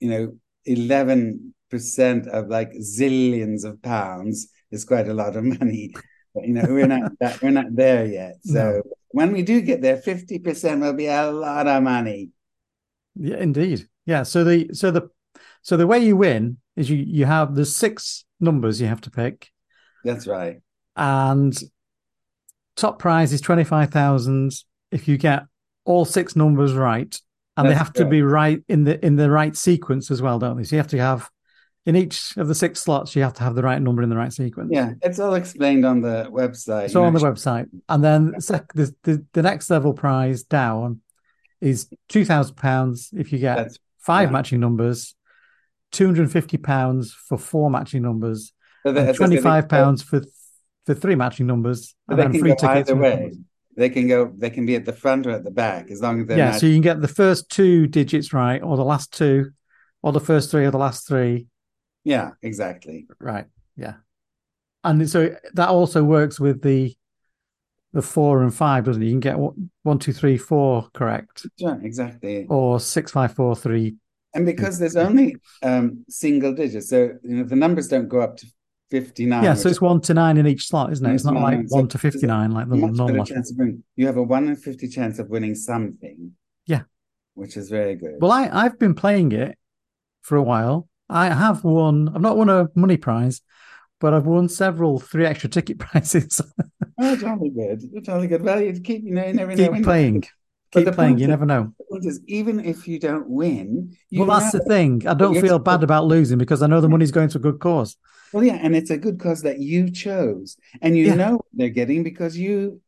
you 0.00 0.08
know, 0.08 0.38
11% 0.68 2.28
of 2.28 2.48
like 2.48 2.72
zillions 2.74 3.64
of 3.64 3.82
pounds 3.82 4.48
is 4.70 4.84
quite 4.84 5.08
a 5.08 5.14
lot 5.14 5.36
of 5.36 5.44
money. 5.44 5.92
But, 6.34 6.46
you 6.46 6.54
know, 6.54 6.64
we're 6.68 6.86
not 6.86 7.12
that, 7.20 7.42
we're 7.42 7.50
not 7.50 7.74
there 7.74 8.06
yet. 8.06 8.36
So, 8.42 8.62
no 8.62 8.82
when 9.12 9.32
we 9.32 9.42
do 9.42 9.60
get 9.60 9.80
there, 9.82 9.96
50% 9.96 10.80
will 10.80 10.94
be 10.94 11.06
a 11.06 11.30
lot 11.30 11.66
of 11.66 11.82
money. 11.82 12.30
Yeah, 13.14 13.36
indeed. 13.36 13.88
Yeah. 14.06 14.22
So 14.24 14.44
the 14.44 14.70
so 14.72 14.90
the 14.90 15.10
so 15.62 15.76
the 15.76 15.86
way 15.86 15.98
you 15.98 16.16
win 16.16 16.58
is 16.76 16.90
you 16.90 16.96
you 16.96 17.24
have 17.26 17.54
the 17.54 17.64
six 17.64 18.24
numbers 18.40 18.80
you 18.80 18.86
have 18.86 19.02
to 19.02 19.10
pick. 19.10 19.50
That's 20.04 20.26
right. 20.26 20.60
And 20.96 21.56
top 22.76 22.98
prize 22.98 23.32
is 23.32 23.40
twenty 23.40 23.64
five 23.64 23.90
thousand 23.90 24.52
if 24.90 25.08
you 25.08 25.18
get 25.18 25.44
all 25.84 26.04
six 26.04 26.34
numbers 26.34 26.74
right. 26.74 27.18
And 27.56 27.66
That's 27.66 27.74
they 27.74 27.78
have 27.78 27.92
to 27.94 28.06
be 28.06 28.22
right 28.22 28.62
in 28.68 28.84
the 28.84 29.04
in 29.04 29.16
the 29.16 29.30
right 29.30 29.54
sequence 29.54 30.10
as 30.10 30.22
well, 30.22 30.38
don't 30.38 30.56
they? 30.56 30.64
So 30.64 30.76
you 30.76 30.80
have 30.80 30.88
to 30.88 30.98
have 30.98 31.30
in 31.84 31.96
each 31.96 32.36
of 32.36 32.48
the 32.48 32.54
six 32.54 32.80
slots, 32.80 33.16
you 33.16 33.22
have 33.22 33.34
to 33.34 33.42
have 33.42 33.54
the 33.54 33.62
right 33.62 33.80
number 33.80 34.02
in 34.02 34.08
the 34.08 34.16
right 34.16 34.32
sequence. 34.32 34.70
Yeah, 34.72 34.92
it's 35.02 35.18
all 35.18 35.34
explained 35.34 35.84
on 35.84 36.00
the 36.00 36.28
website. 36.30 36.90
So 36.90 37.04
on 37.04 37.12
the 37.12 37.20
website, 37.20 37.68
and 37.88 38.04
then 38.04 38.32
the, 38.32 38.94
the, 39.02 39.24
the 39.32 39.42
next 39.42 39.68
level 39.70 39.92
prize 39.92 40.44
down 40.44 41.00
is 41.60 41.88
two 42.08 42.24
thousand 42.24 42.56
pounds 42.56 43.10
if 43.12 43.32
you 43.32 43.38
get 43.38 43.56
That's, 43.56 43.78
five 43.98 44.28
yeah. 44.28 44.32
matching 44.32 44.60
numbers, 44.60 45.14
two 45.90 46.06
hundred 46.06 46.22
and 46.22 46.32
fifty 46.32 46.56
pounds 46.56 47.12
for 47.12 47.38
four 47.38 47.70
matching 47.70 48.02
numbers, 48.02 48.52
so 48.84 49.12
twenty 49.12 49.38
five 49.38 49.68
pounds 49.68 50.02
for 50.02 50.22
for 50.86 50.94
three 50.94 51.14
matching 51.14 51.46
numbers, 51.46 51.94
and 52.08 52.18
then 52.18 52.32
free 52.32 52.50
tickets. 52.50 52.90
Either 52.90 52.96
way. 52.96 53.32
They 53.74 53.88
can 53.88 54.06
go. 54.06 54.30
They 54.36 54.50
can 54.50 54.66
be 54.66 54.74
at 54.74 54.84
the 54.84 54.92
front 54.92 55.26
or 55.26 55.30
at 55.30 55.44
the 55.44 55.50
back, 55.50 55.90
as 55.90 56.02
long 56.02 56.20
as 56.20 56.26
they're. 56.26 56.36
Yeah, 56.36 56.46
matching. 56.48 56.60
so 56.60 56.66
you 56.66 56.74
can 56.74 56.82
get 56.82 57.00
the 57.00 57.08
first 57.08 57.48
two 57.48 57.86
digits 57.86 58.34
right, 58.34 58.62
or 58.62 58.76
the 58.76 58.84
last 58.84 59.14
two, 59.14 59.52
or 60.02 60.12
the 60.12 60.20
first 60.20 60.50
three, 60.50 60.66
or 60.66 60.70
the 60.70 60.76
last 60.76 61.08
three, 61.08 61.46
yeah, 62.04 62.30
exactly. 62.42 63.06
Right. 63.18 63.46
Yeah. 63.76 63.94
And 64.84 65.08
so 65.08 65.34
that 65.54 65.68
also 65.68 66.02
works 66.02 66.40
with 66.40 66.62
the 66.62 66.94
the 67.92 68.02
four 68.02 68.42
and 68.42 68.54
five, 68.54 68.84
doesn't 68.84 69.02
it? 69.02 69.06
You 69.06 69.12
can 69.12 69.20
get 69.20 69.36
one, 69.82 69.98
two, 69.98 70.12
three, 70.12 70.38
four 70.38 70.88
correct. 70.94 71.46
Yeah, 71.56 71.76
exactly. 71.82 72.46
Or 72.48 72.80
six, 72.80 73.12
five, 73.12 73.34
four, 73.34 73.54
three. 73.54 73.96
And 74.34 74.46
because 74.46 74.78
there's 74.78 74.96
only 74.96 75.36
um, 75.62 76.04
single 76.08 76.54
digits, 76.54 76.88
so 76.88 77.12
you 77.22 77.36
know 77.36 77.44
the 77.44 77.56
numbers 77.56 77.88
don't 77.88 78.08
go 78.08 78.20
up 78.20 78.38
to 78.38 78.46
59. 78.90 79.42
Yeah, 79.42 79.54
so 79.54 79.68
it's 79.68 79.80
one 79.80 80.00
to 80.02 80.14
nine 80.14 80.36
in 80.36 80.46
each 80.46 80.68
slot, 80.68 80.92
isn't 80.92 81.04
it? 81.04 81.14
It's 81.14 81.24
not 81.24 81.34
like 81.34 81.60
one 81.68 81.88
to 81.88 81.98
59 81.98 82.50
like 82.50 82.68
the 82.68 82.76
normal. 82.76 83.24
Winning. 83.56 83.82
You 83.96 84.06
have 84.06 84.18
a 84.18 84.22
one 84.22 84.48
in 84.48 84.56
50 84.56 84.88
chance 84.88 85.18
of 85.18 85.28
winning 85.28 85.54
something. 85.54 86.32
Yeah. 86.66 86.82
Which 87.34 87.56
is 87.56 87.70
very 87.70 87.94
good. 87.94 88.16
Well, 88.20 88.30
I, 88.30 88.50
I've 88.52 88.78
been 88.78 88.94
playing 88.94 89.32
it 89.32 89.56
for 90.20 90.36
a 90.36 90.42
while 90.42 90.88
I 91.08 91.26
have 91.26 91.64
won. 91.64 92.10
I've 92.14 92.20
not 92.20 92.36
won 92.36 92.48
a 92.48 92.68
money 92.74 92.96
prize, 92.96 93.42
but 94.00 94.14
I've 94.14 94.26
won 94.26 94.48
several 94.48 94.98
three 94.98 95.26
extra 95.26 95.48
ticket 95.48 95.78
prizes. 95.80 96.40
oh, 96.98 97.16
jolly 97.16 97.50
good, 97.50 97.82
jolly 98.04 98.26
good. 98.26 98.42
Well, 98.42 98.60
you 98.60 98.80
keep 98.80 99.04
you 99.04 99.14
know, 99.14 99.26
you 99.26 99.34
never 99.34 99.56
keep 99.56 99.72
know 99.72 99.82
playing. 99.82 100.24
Keep 100.72 100.92
playing. 100.92 101.18
You 101.18 101.26
never 101.26 101.44
know. 101.44 101.74
Is, 102.00 102.20
even 102.26 102.58
if 102.60 102.88
you 102.88 102.98
don't 102.98 103.28
win, 103.28 103.94
you 104.08 104.24
well, 104.24 104.40
that's 104.40 104.52
the 104.52 104.60
thing. 104.60 105.06
I 105.06 105.12
don't 105.12 105.38
feel 105.38 105.58
bad 105.58 105.82
about 105.82 106.06
losing 106.06 106.38
because 106.38 106.62
I 106.62 106.66
know 106.66 106.80
the 106.80 106.88
money's 106.88 107.10
going 107.10 107.28
to 107.28 107.38
a 107.38 107.40
good 107.40 107.60
cause. 107.60 107.96
Well, 108.32 108.42
yeah, 108.42 108.54
and 108.54 108.74
it's 108.74 108.90
a 108.90 108.96
good 108.96 109.20
cause 109.20 109.42
that 109.42 109.58
you 109.58 109.90
chose, 109.90 110.56
and 110.80 110.96
you 110.96 111.08
yeah. 111.08 111.14
know 111.14 111.40
they're 111.52 111.68
getting 111.68 112.02
because 112.02 112.38
you 112.38 112.80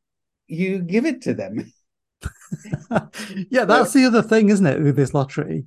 you 0.46 0.78
give 0.78 1.04
it 1.04 1.22
to 1.22 1.34
them. 1.34 1.70
yeah, 3.50 3.64
that's 3.66 3.92
the 3.92 4.04
other 4.06 4.22
thing, 4.22 4.48
isn't 4.48 4.66
it, 4.66 4.80
with 4.80 4.96
this 4.96 5.12
lottery 5.12 5.66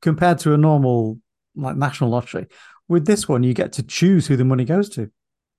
compared 0.00 0.38
to 0.38 0.54
a 0.54 0.56
normal 0.56 1.18
like 1.54 1.76
national 1.76 2.10
lottery. 2.10 2.46
With 2.88 3.06
this 3.06 3.28
one, 3.28 3.42
you 3.42 3.54
get 3.54 3.72
to 3.74 3.82
choose 3.82 4.26
who 4.26 4.36
the 4.36 4.44
money 4.44 4.64
goes 4.64 4.88
to. 4.90 5.10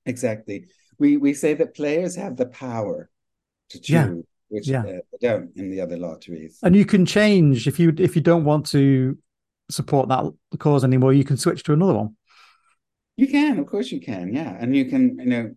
Exactly. 0.06 0.66
We 1.00 1.18
we 1.18 1.34
say 1.34 1.54
that 1.56 1.76
players 1.76 2.16
have 2.16 2.38
the 2.38 2.48
power 2.48 3.10
to 3.70 3.80
choose, 3.80 3.88
yeah. 3.90 4.12
which 4.50 4.68
yeah. 4.68 4.84
Uh, 4.84 5.00
don't 5.22 5.52
in 5.56 5.70
the 5.70 5.82
other 5.82 5.98
lotteries. 5.98 6.60
And 6.64 6.76
you 6.76 6.86
can 6.86 7.06
change 7.06 7.68
if 7.68 7.80
you 7.80 7.94
if 7.98 8.16
you 8.16 8.22
don't 8.22 8.44
want 8.44 8.66
to 8.68 9.18
support 9.70 10.10
that 10.10 10.26
cause 10.60 10.84
anymore. 10.84 11.14
You 11.14 11.24
can 11.24 11.38
switch 11.38 11.64
to 11.64 11.74
another 11.74 11.94
one. 11.94 12.16
You 13.18 13.28
can, 13.28 13.60
of 13.60 13.68
course, 13.68 13.92
you 13.92 14.02
can. 14.02 14.34
Yeah, 14.34 14.56
and 14.60 14.76
you 14.76 14.86
can, 14.86 15.20
you 15.20 15.26
know, 15.26 15.52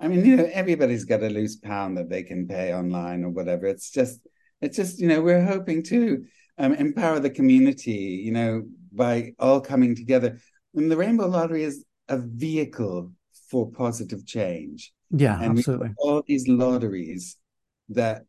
I 0.00 0.08
mean, 0.08 0.24
you 0.24 0.36
know, 0.36 0.48
everybody's 0.52 1.04
got 1.04 1.22
a 1.22 1.28
loose 1.28 1.56
pound 1.56 1.96
that 1.96 2.08
they 2.08 2.22
can 2.22 2.48
pay 2.48 2.74
online 2.74 3.24
or 3.24 3.30
whatever. 3.30 3.66
It's 3.66 3.90
just, 3.90 4.20
it's 4.60 4.76
just, 4.76 4.98
you 4.98 5.08
know, 5.08 5.20
we're 5.20 5.44
hoping 5.44 5.82
to 5.84 6.24
um, 6.56 6.72
empower 6.74 7.20
the 7.20 7.30
community, 7.30 8.22
you 8.24 8.32
know, 8.32 8.62
by 8.98 9.32
all 9.38 9.62
coming 9.62 9.94
together. 9.94 10.38
And 10.74 10.90
the 10.90 10.96
Rainbow 10.98 11.26
Lottery 11.26 11.62
is 11.62 11.84
a 12.08 12.18
vehicle 12.18 13.12
for 13.50 13.70
positive 13.70 14.26
change. 14.26 14.92
Yeah, 15.10 15.40
and 15.40 15.58
absolutely. 15.58 15.94
all 15.96 16.22
these 16.26 16.46
lotteries 16.46 17.38
that 17.88 18.24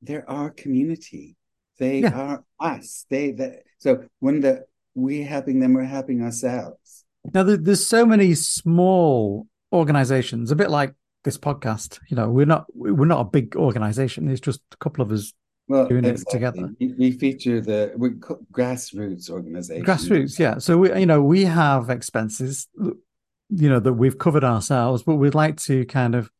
they're 0.00 0.28
our 0.30 0.48
community. 0.50 1.36
They 1.78 2.00
Yeah. 2.00 2.18
are 2.18 2.44
us. 2.58 3.04
They 3.10 3.32
that 3.32 3.64
so 3.78 4.04
when 4.20 4.40
the 4.40 4.64
we 4.94 5.22
helping 5.22 5.60
them, 5.60 5.74
we're 5.74 5.84
helping 5.84 6.22
ourselves. 6.22 7.04
Now, 7.34 7.42
there, 7.44 7.56
there's 7.56 7.86
so 7.86 8.04
many 8.04 8.34
small 8.34 9.46
organizations, 9.72 10.50
a 10.50 10.56
bit 10.56 10.70
like 10.70 10.94
this 11.24 11.38
podcast. 11.38 11.98
You 12.08 12.16
know, 12.16 12.30
we're 12.30 12.46
not 12.46 12.66
we're 12.74 13.04
not 13.06 13.20
a 13.20 13.30
big 13.30 13.56
organization. 13.56 14.28
It's 14.28 14.40
just 14.40 14.60
a 14.72 14.76
couple 14.78 15.02
of 15.04 15.12
us 15.12 15.32
Well, 15.68 15.88
Doing 15.88 16.04
it 16.04 16.22
together. 16.28 16.70
We, 16.80 17.12
feature 17.12 17.60
the 17.60 17.92
we 17.96 18.10
grassroots 18.10 19.30
organization. 19.30 19.84
grassroots. 19.84 20.38
Yeah. 20.38 20.58
So 20.58 20.76
we, 20.76 20.98
you 20.98 21.06
know, 21.06 21.22
we 21.22 21.44
have 21.44 21.88
expenses, 21.88 22.68
you 22.76 23.68
know, 23.68 23.80
that 23.80 23.92
we've 23.94 24.18
covered 24.18 24.44
ourselves, 24.44 25.02
but 25.02 25.16
we'd 25.16 25.34
like 25.34 25.58
to 25.62 25.84
kind 25.86 26.14
of 26.14 26.30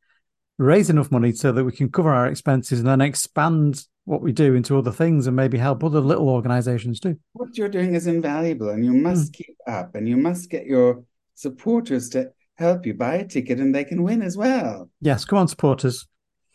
raise 0.59 0.91
enough 0.91 1.11
money 1.11 1.33
so 1.33 1.53
that 1.53 1.65
we 1.65 1.73
can 1.73 1.91
cover 1.91 2.11
our 2.11 2.27
expenses 2.27 2.81
and 2.81 2.89
then 2.89 3.01
expand 3.01 3.87
what 4.05 4.21
we 4.21 4.33
do 4.33 4.55
into 4.55 4.77
other 4.77 4.91
things 4.91 5.27
and 5.27 5.37
maybe 5.37 5.57
help 5.57 5.85
other 5.85 6.01
little 6.01 6.29
organizations 6.29 6.99
too. 6.99 7.17
What 7.33 7.57
you're 7.57 7.69
doing 7.69 7.95
is 7.95 8.07
invaluable, 8.07 8.71
and 8.71 8.85
you 8.85 8.93
must 8.93 9.33
mm. 9.33 9.37
keep 9.37 9.57
up, 9.67 9.95
and 9.95 10.09
you 10.09 10.17
must 10.17 10.51
get 10.51 10.67
your 10.67 11.05
supporters 11.35 12.09
to 12.11 12.33
help 12.57 12.85
you 12.85 12.95
buy 12.95 13.15
a 13.17 13.27
ticket, 13.27 13.61
and 13.61 13.75
they 13.75 13.85
can 13.85 14.03
win 14.03 14.23
as 14.23 14.37
well. 14.37 14.91
Yes. 15.01 15.25
Come 15.25 15.39
on, 15.39 15.49
supporters. 15.49 16.07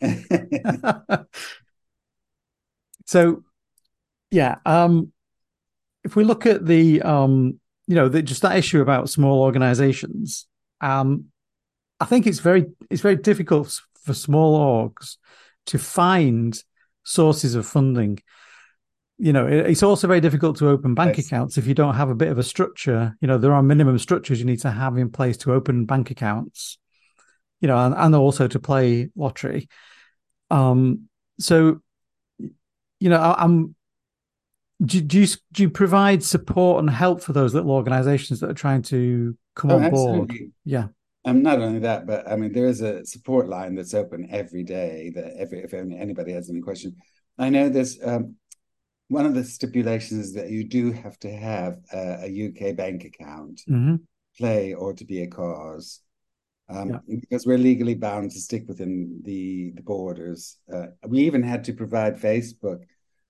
so 3.08 3.42
yeah 4.30 4.56
um 4.66 5.10
if 6.04 6.14
we 6.14 6.22
look 6.24 6.44
at 6.44 6.64
the 6.66 7.00
um 7.02 7.58
you 7.86 7.94
know 7.94 8.08
the, 8.08 8.20
just 8.22 8.42
that 8.42 8.56
issue 8.56 8.82
about 8.82 9.08
small 9.08 9.42
organizations 9.42 10.46
um 10.82 11.24
i 12.00 12.04
think 12.04 12.26
it's 12.26 12.40
very 12.40 12.66
it's 12.90 13.00
very 13.02 13.16
difficult 13.16 13.80
for 14.04 14.12
small 14.12 14.58
orgs 14.58 15.16
to 15.66 15.78
find 15.78 16.62
sources 17.04 17.54
of 17.54 17.66
funding. 17.66 18.18
You 19.18 19.32
know 19.32 19.46
it- 19.46 19.66
it's 19.70 19.82
also 19.82 20.06
very 20.06 20.20
difficult 20.20 20.58
to 20.58 20.68
open 20.68 20.94
bank 20.94 21.16
Yes. 21.16 21.26
accounts 21.26 21.58
if 21.58 21.66
you 21.66 21.74
don't 21.74 21.94
have 21.94 22.10
a 22.10 22.14
bit 22.14 22.28
of 22.28 22.38
a 22.38 22.42
structure. 22.42 23.16
You 23.20 23.28
know 23.28 23.38
there 23.38 23.52
are 23.52 23.62
minimum 23.62 23.98
structures 23.98 24.38
you 24.38 24.44
need 24.46 24.60
to 24.60 24.70
have 24.70 24.96
in 24.98 25.10
place 25.10 25.36
to 25.38 25.52
open 25.52 25.86
bank 25.86 26.10
accounts 26.10 26.78
you 27.60 27.68
know 27.68 27.78
and, 27.78 27.94
and 27.94 28.14
also 28.14 28.46
to 28.48 28.58
play 28.60 29.08
lottery. 29.16 29.68
Um 30.50 31.08
so 31.40 31.80
you 33.00 33.08
know 33.10 33.18
I, 33.20 33.42
i'm 33.44 33.74
do, 34.84 35.00
do 35.00 35.20
you 35.20 35.26
do 35.52 35.62
you 35.64 35.70
provide 35.70 36.22
support 36.22 36.80
and 36.80 36.90
help 36.90 37.20
for 37.20 37.32
those 37.32 37.54
little 37.54 37.72
organizations 37.72 38.40
that 38.40 38.50
are 38.50 38.54
trying 38.54 38.82
to 38.82 39.36
come 39.56 39.70
Oh, 39.70 39.78
on 39.78 39.86
board 39.86 40.30
absolutely. 40.30 40.52
yeah 40.64 40.88
Um, 41.24 41.42
not 41.42 41.60
only 41.60 41.80
that, 41.80 42.06
but 42.06 42.28
I 42.28 42.36
mean, 42.36 42.52
there 42.52 42.66
is 42.66 42.80
a 42.80 43.04
support 43.06 43.48
line 43.48 43.74
that's 43.74 43.94
open 43.94 44.28
every 44.30 44.64
day. 44.64 45.12
That 45.14 45.34
every 45.38 45.60
if 45.60 45.74
anybody 45.74 46.32
has 46.32 46.50
any 46.50 46.60
question, 46.60 46.96
I 47.38 47.50
know 47.50 47.68
there's 47.68 47.98
um, 48.04 48.36
one 49.08 49.26
of 49.26 49.34
the 49.34 49.44
stipulations 49.44 50.28
is 50.28 50.34
that 50.34 50.50
you 50.50 50.64
do 50.64 50.92
have 50.92 51.18
to 51.20 51.32
have 51.32 51.78
a, 51.92 52.24
a 52.24 52.28
UK 52.28 52.72
bank 52.72 53.04
account, 53.04 53.62
hmm 53.68 54.08
play 54.38 54.74
or 54.74 54.94
to 54.94 55.04
be 55.04 55.22
a 55.22 55.28
cause, 55.28 56.00
um, 56.68 56.88
Yeah. 56.90 56.98
because 57.20 57.46
we're 57.46 57.58
legally 57.58 57.94
bound 57.94 58.30
to 58.32 58.40
stick 58.40 58.64
within 58.68 59.20
the 59.24 59.72
the 59.76 59.82
borders. 59.82 60.58
Uh, 60.72 60.88
we 61.06 61.20
even 61.20 61.42
had 61.42 61.64
to 61.64 61.72
provide 61.72 62.20
Facebook 62.20 62.80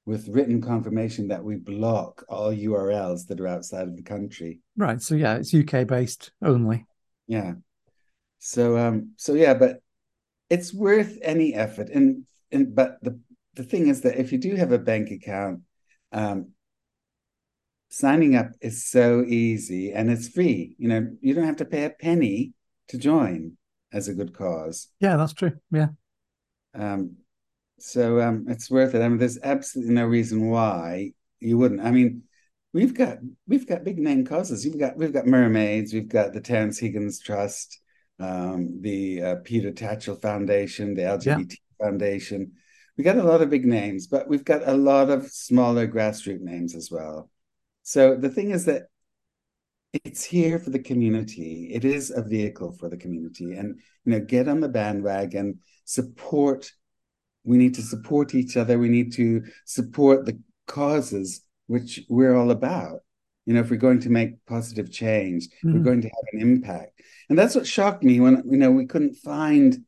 with 0.07 0.29
written 0.29 0.61
confirmation 0.63 1.29
that 1.29 1.45
we 1.45 1.57
block 1.57 2.25
all 2.29 2.51
URLs 2.53 3.27
that 3.27 3.41
are 3.41 3.47
outside 3.47 3.89
of 3.89 3.97
the 3.97 4.03
country. 4.03 4.61
right 4.77 5.03
so 5.03 5.15
yeah 5.15 5.35
it's 5.37 5.53
uk 5.55 5.87
based 5.87 6.31
only 6.43 6.87
Yeah. 7.27 7.55
So 8.39 8.79
um 8.79 9.13
so 9.17 9.35
yeah, 9.35 9.55
but 9.55 9.83
it's 10.49 10.73
worth 10.73 11.19
any 11.23 11.53
effort. 11.55 11.89
And 11.91 12.25
and 12.53 12.75
but 12.75 12.91
the 13.03 13.21
the 13.55 13.65
thing 13.65 13.89
is 13.89 14.01
that 14.03 14.17
if 14.19 14.33
you 14.33 14.39
do 14.39 14.55
have 14.57 14.73
a 14.73 14.79
bank 14.79 15.11
account, 15.11 15.61
um 16.13 16.53
signing 17.91 18.37
up 18.37 18.51
is 18.61 18.85
so 18.85 19.25
easy 19.27 19.93
and 19.93 20.11
it's 20.11 20.29
free. 20.29 20.75
You 20.79 20.89
know, 20.89 21.03
you 21.21 21.35
don't 21.35 21.45
have 21.47 21.57
to 21.57 21.65
pay 21.65 21.85
a 21.85 21.91
penny 21.91 22.53
to 22.89 22.99
join 22.99 23.57
as 23.93 24.09
a 24.09 24.15
good 24.15 24.35
cause. 24.35 24.89
yeah 25.01 25.17
that's 25.17 25.33
true 25.33 25.53
yeah 25.71 25.89
Um 26.75 27.17
so 27.79 28.21
um 28.21 28.47
it's 28.49 28.71
worth 28.71 28.95
it. 28.95 29.03
I 29.03 29.09
mean, 29.09 29.19
there's 29.19 29.39
absolutely 29.43 29.95
no 29.95 30.07
reason 30.07 30.51
why 30.51 31.13
you 31.41 31.57
wouldn't. 31.59 31.81
I 31.81 31.91
mean, 31.91 32.25
we've 32.73 32.95
got 32.95 33.19
we've 33.47 33.67
got 33.67 33.85
big 33.85 33.99
name 33.99 34.25
causes. 34.25 34.65
We've 34.65 34.79
got 34.79 34.97
we've 34.97 35.13
got 35.13 35.27
mermaids, 35.27 35.93
we've 35.93 36.09
got 36.09 36.33
the 36.33 36.41
Terence 36.41 36.79
Higgins 36.79 37.21
Trust, 37.21 37.81
um, 38.19 38.81
the 38.81 39.23
uh, 39.23 39.35
Peter 39.45 39.71
Tatchell 39.73 40.21
Foundation, 40.21 40.95
the 40.95 41.03
LGBT 41.03 41.55
Foundation. 41.81 42.53
We 42.97 43.05
got 43.05 43.17
a 43.17 43.23
lot 43.23 43.43
of 43.43 43.51
big 43.51 43.65
names, 43.65 44.09
but 44.09 44.29
we've 44.29 44.45
got 44.45 44.67
a 44.67 44.75
lot 44.75 45.09
of 45.09 45.29
smaller 45.29 45.87
grassroots 45.87 46.41
names 46.41 46.75
as 46.75 46.91
well. 46.91 47.31
So 47.85 48.17
the 48.17 48.29
thing 48.29 48.51
is 48.51 48.65
that 48.65 48.89
it's 49.93 50.25
here 50.25 50.59
for 50.59 50.71
the 50.71 50.79
community. 50.79 51.71
It 51.73 51.85
is 51.85 52.11
a 52.11 52.23
vehicle 52.23 52.73
for 52.73 52.89
the 52.89 52.97
community, 52.97 53.55
and 53.55 53.81
you 54.05 54.13
know, 54.13 54.21
get 54.21 54.49
on 54.49 54.61
the 54.61 54.69
bandwagon, 54.69 55.61
support. 55.85 56.71
We 57.45 57.57
need 57.57 57.75
to 57.75 57.83
support 57.83 58.35
each 58.35 58.57
other. 58.57 58.79
We 58.79 58.89
need 58.89 59.13
to 59.15 59.45
support 59.65 60.27
the 60.27 60.39
causes 60.67 61.43
which 61.67 62.01
we're 62.09 62.35
all 62.35 62.51
about. 62.51 63.01
You 63.47 63.55
know, 63.55 63.61
if 63.61 63.71
we're 63.71 63.77
going 63.77 64.01
to 64.01 64.11
make 64.11 64.45
positive 64.47 64.91
change, 64.93 65.47
if 65.47 65.65
we're 65.65 65.81
Mhm. 65.81 65.85
going 65.85 66.01
to 66.03 66.09
have 66.09 66.25
an 66.35 66.41
impact, 66.41 67.01
and 67.31 67.39
that's 67.39 67.55
what 67.55 67.67
shocked 67.67 68.03
me 68.05 68.21
when 68.21 68.43
you 68.51 68.59
know 68.59 68.71
we 68.71 68.87
couldn't 68.87 69.15
find 69.17 69.85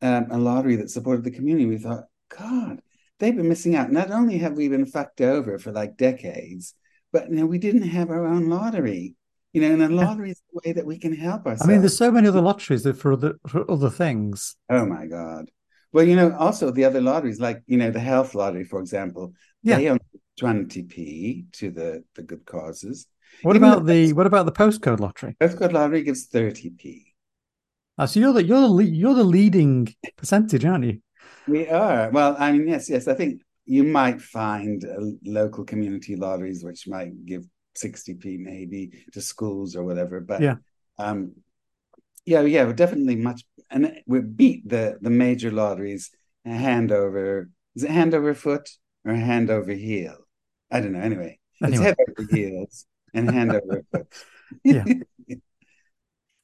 um, 0.00 0.26
a 0.30 0.38
lottery 0.38 0.76
that 0.76 0.90
supported 0.90 1.24
the 1.24 1.30
community. 1.30 1.66
We 1.66 1.78
thought, 1.78 2.04
God, 2.36 2.80
they've 3.18 3.34
been 3.34 3.48
missing 3.48 3.74
out. 3.74 3.90
Not 3.90 4.10
only 4.10 4.38
have 4.38 4.52
we 4.54 4.68
been 4.68 4.86
fucked 4.86 5.20
over 5.20 5.58
for 5.58 5.72
like 5.72 5.96
decades, 5.96 6.74
but 7.12 7.28
you 7.30 7.36
know, 7.36 7.46
we 7.46 7.58
didn't 7.58 7.82
have 7.82 8.10
our 8.10 8.24
own 8.26 8.48
lottery. 8.48 9.16
You 9.54 9.62
know, 9.62 9.72
and 9.72 9.82
a 9.82 9.88
lottery 9.88 10.30
is 10.30 10.42
the 10.52 10.60
way 10.64 10.72
that 10.72 10.84
we 10.84 10.98
can 10.98 11.14
help 11.14 11.46
ourselves. 11.46 11.62
i 11.68 11.72
mean 11.72 11.80
there's 11.80 11.96
so 11.96 12.10
many 12.12 12.28
other 12.28 12.40
lotteries 12.42 12.82
that 12.82 12.98
for 12.98 13.12
other 13.14 13.34
for 13.46 13.68
other 13.70 13.90
things 13.90 14.56
Oh 14.68 14.84
my 14.86 15.06
God. 15.06 15.50
Well, 15.92 16.04
you 16.06 16.16
know, 16.16 16.36
also 16.36 16.70
the 16.70 16.84
other 16.84 17.00
lotteries, 17.00 17.40
like, 17.40 17.62
you 17.66 17.78
know, 17.78 17.90
the 17.90 17.98
health 18.00 18.34
lottery, 18.34 18.64
for 18.64 18.78
example, 18.80 19.32
Yeah. 19.62 19.76
they 19.78 19.88
own 19.88 19.98
20p 20.38 21.46
to 21.52 21.70
the, 21.70 22.04
the 22.14 22.22
good 22.22 22.44
causes. 22.44 23.06
what 23.42 23.56
Even 23.56 23.68
about 23.68 23.86
the- 23.86 24.06
the 24.08 24.12
what 24.12 24.26
about 24.26 24.44
the 24.46 24.52
postcode 24.52 25.00
lottery 25.00 25.34
Postcode 25.40 25.72
lottery 25.72 26.02
gives 26.02 26.28
30p. 26.28 27.04
uh, 27.98 28.06
so 28.06 28.20
you're 28.20 28.34
the 28.34 28.44
you're 28.44 28.68
the 28.76 28.84
you're 28.84 29.14
the 29.14 29.24
leading 29.24 29.88
percentage 30.16 30.64
aren't 30.64 30.84
you 30.84 31.00
We 31.46 31.66
are. 31.68 32.10
Well, 32.10 32.36
I 32.38 32.52
mean, 32.52 32.68
yes, 32.68 32.90
yes. 32.90 33.08
I 33.08 33.14
think 33.14 33.40
you 33.64 33.82
might 33.84 34.20
find 34.20 34.84
uh, 34.84 34.96
local 35.24 35.64
community 35.64 36.14
lotteries 36.16 36.62
which 36.62 36.86
might 36.86 37.12
give 37.24 37.44
60p 37.82 38.38
maybe 38.38 38.82
to 39.12 39.20
schools 39.20 39.76
or 39.76 39.84
whatever. 39.84 40.20
But 40.20 40.40
Yeah. 40.42 40.56
um, 40.98 41.32
yeah, 42.26 42.42
yeah, 42.42 42.64
we're 42.64 42.72
definitely 42.84 43.16
much, 43.16 43.40
and 43.70 43.82
we 44.06 44.20
beat 44.20 44.68
the 44.68 44.98
the 45.00 45.10
major 45.10 45.50
lotteries 45.50 46.10
hand 46.44 46.92
over. 46.92 47.48
Is 47.76 47.84
it 47.84 47.90
hand 47.90 48.12
over 48.14 48.34
foot 48.34 48.68
or 49.04 49.14
hand 49.14 49.48
over 49.50 49.72
heel? 49.72 50.16
I 50.70 50.80
don't 50.80 50.92
know. 50.92 51.00
Anyway, 51.00 51.38
it's 51.60 51.68
Anyway. 51.68 51.84
head 51.84 51.96
over 52.10 52.28
heels 52.34 52.84
and 53.14 53.30
hand 53.30 53.52
over 53.52 53.82
foot. 53.92 54.06
Yeah. 54.64 54.84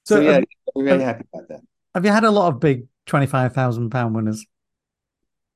So, 0.06 0.16
So, 0.16 0.20
yeah, 0.20 0.32
have- 0.32 0.44
we're 0.74 0.84
very 0.84 1.02
have- 1.02 1.16
happy 1.16 1.28
about 1.32 1.48
that. 1.48 1.60
have 1.94 2.04
you 2.04 2.10
had 2.12 2.24
a 2.24 2.30
lot 2.30 2.52
of 2.52 2.60
big 2.60 2.86
25,000 3.06 3.88
pound 3.90 4.14
winners 4.14 4.44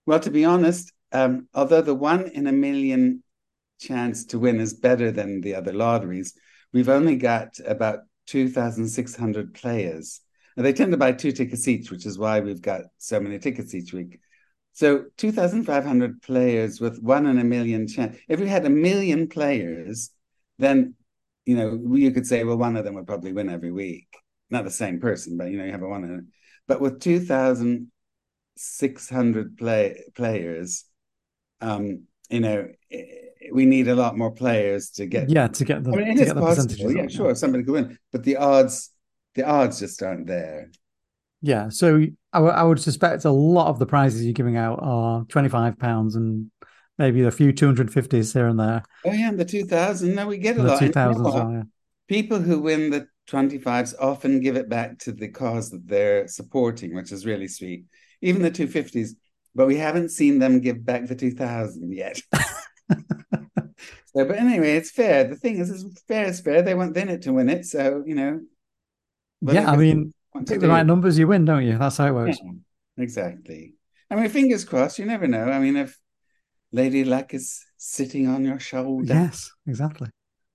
Well, 0.07 0.21
to 0.21 0.31
be 0.31 0.45
honest, 0.47 0.91
um, 1.13 1.49
although 1.53 1.83
the 1.83 1.95
one 1.95 2.29
in 2.29 2.47
a 2.47 2.53
million 2.53 3.23
chance 3.79 4.25
to 4.27 4.39
win 4.39 4.61
is 4.61 4.75
better 4.75 5.11
than 5.11 5.41
the 5.41 5.55
other 5.55 5.73
lotteries, 5.73 6.35
we've 6.73 6.89
only 6.89 7.17
got 7.17 7.59
about 7.67 8.01
2,600 8.27 9.55
players. 9.55 10.21
And 10.57 10.67
they 10.67 10.73
tend 10.73 10.93
to 10.93 10.99
buy 10.99 11.13
two 11.13 11.33
tickets 11.33 11.69
each, 11.69 11.91
which 11.91 12.07
is 12.07 12.19
why 12.19 12.41
we've 12.41 12.63
got 12.63 12.83
so 12.99 13.21
many 13.21 13.39
tickets 13.39 13.75
each 13.75 13.93
week. 13.93 14.21
So 14.73 15.05
2,500 15.17 16.23
players 16.23 16.81
with 16.81 17.03
one 17.03 17.27
in 17.27 17.39
a 17.39 17.45
million 17.45 17.89
chance. 17.89 18.17
If 18.29 18.41
we 18.41 18.49
had 18.49 18.67
a 18.67 18.71
million 18.71 19.29
players, 19.29 20.11
then, 20.59 20.95
you 21.47 21.57
know, 21.57 21.97
you 21.97 22.11
could 22.11 22.27
say, 22.27 22.45
well, 22.45 22.57
one 22.57 22.77
of 22.77 22.85
them 22.85 22.95
would 22.95 23.07
probably 23.07 23.33
win 23.33 23.49
every 23.49 23.73
week. 23.73 24.09
Not 24.51 24.65
the 24.65 24.71
same 24.71 25.01
person, 25.01 25.37
but, 25.37 25.51
you 25.51 25.59
know, 25.59 25.65
you 25.65 25.73
have 25.73 25.83
a 25.83 25.89
one 25.89 26.05
in 26.05 26.15
it. 26.15 26.25
But 26.67 26.81
with 26.81 27.01
2,600 27.01 29.57
play 29.57 30.05
players 30.15 30.85
um 31.61 32.05
you 32.31 32.41
know 32.41 32.69
eh, 32.91 33.05
we 33.53 33.65
need 33.67 33.89
a 33.89 33.95
lot 33.95 34.17
more 34.17 34.31
players 34.31 34.91
to 34.91 35.07
get 35.07 35.31
yeah 35.31 35.49
to 35.49 35.65
get 35.65 35.85
the 35.85 35.93
I 35.93 35.97
mean, 35.97 36.09
it 36.09 36.21
is 36.21 36.33
possible 36.35 36.47
percentages 36.47 36.95
yeah 36.95 37.03
up, 37.05 37.11
sure 37.11 37.35
somebody 37.35 37.65
could 37.65 37.73
win 37.73 37.99
but 38.13 38.25
the 38.25 38.37
odds 38.37 38.91
the 39.35 39.45
odds 39.45 39.79
just 39.81 40.03
aren't 40.03 40.27
there 40.27 40.71
Yeah, 41.41 41.69
so 41.69 42.05
I, 42.33 42.63
would 42.65 42.81
suspect 42.81 43.25
a 43.25 43.31
lot 43.31 43.69
of 43.69 43.79
the 43.79 43.87
prizes 43.87 44.25
you're 44.25 44.33
giving 44.33 44.57
out 44.57 44.81
are 44.83 45.25
twenty 45.27 45.49
five 45.49 45.79
pounds 45.79 46.17
and 46.17 46.51
maybe 46.99 47.23
a 47.23 47.31
few 47.31 47.53
250s 47.53 48.33
here 48.33 48.49
and 48.49 48.59
there. 48.59 48.83
Oh 49.05 49.13
yeah, 49.13 49.29
and 49.29 49.39
the 49.39 49.45
2000. 49.45 50.15
No, 50.15 50.27
we 50.27 50.39
get 50.39 50.57
a 50.59 50.61
And 50.61 50.69
lot. 50.69 50.83
And 50.83 50.95
you 50.95 50.95
2000s, 50.95 51.21
what? 51.21 51.49
yeah. 51.53 51.63
People 52.09 52.41
who 52.41 52.61
win 52.61 52.91
the 52.91 53.09
25s 53.31 53.95
often 54.01 54.41
give 54.41 54.57
it 54.57 54.69
back 54.69 54.99
to 55.01 55.13
the 55.13 55.29
cause 55.29 55.71
that 55.71 55.87
they're 55.87 56.27
supporting, 56.29 56.95
which 56.95 57.13
is 57.13 57.27
really 57.27 57.49
sweet. 57.49 57.85
Even 58.23 58.43
the 58.43 58.51
250s, 58.51 59.11
but 59.55 59.67
we 59.67 59.77
haven't 59.77 60.11
seen 60.11 60.39
them 60.39 60.61
give 60.61 60.85
back 60.85 61.07
the 61.07 61.15
2000 61.15 61.93
yet. 61.93 62.21
so, 64.15 64.25
but 64.25 64.37
anyway, 64.37 64.77
it's 64.77 64.91
fair. 64.91 65.25
The 65.25 65.37
thing 65.37 65.59
is, 65.59 65.71
it's 65.71 66.03
fair 66.03 66.27
is 66.27 66.41
fair. 66.41 66.63
They 66.63 66.75
want 66.75 66.97
in 66.97 67.09
it 67.09 67.23
to 67.23 67.33
win 67.33 67.49
it, 67.49 67.67
so 67.67 68.03
you 68.07 68.15
know. 68.15 68.41
yeah, 69.43 69.71
I 69.71 69.77
mean, 69.77 70.13
pick 70.47 70.61
the 70.61 70.69
right 70.69 70.87
numbers, 70.87 71.19
you 71.19 71.27
win, 71.27 71.45
don't 71.45 71.65
you? 71.65 71.79
That's 71.79 71.99
how 71.99 72.07
it 72.07 72.15
works. 72.15 72.39
Yeah, 72.43 72.53
exactly. 73.03 73.75
I 74.11 74.17
mean, 74.17 74.29
fingers 74.31 74.65
crossed. 74.65 74.99
You 74.99 75.05
never 75.05 75.27
know. 75.27 75.45
I 75.45 75.59
mean, 75.59 75.77
if 75.77 75.99
Lady 76.73 77.05
Luck 77.05 77.35
is 77.35 77.65
sitting 77.77 78.27
on 78.29 78.45
your 78.45 78.59
shoulder, 78.59 79.13
Yes, 79.13 79.51
exactly. 79.67 80.09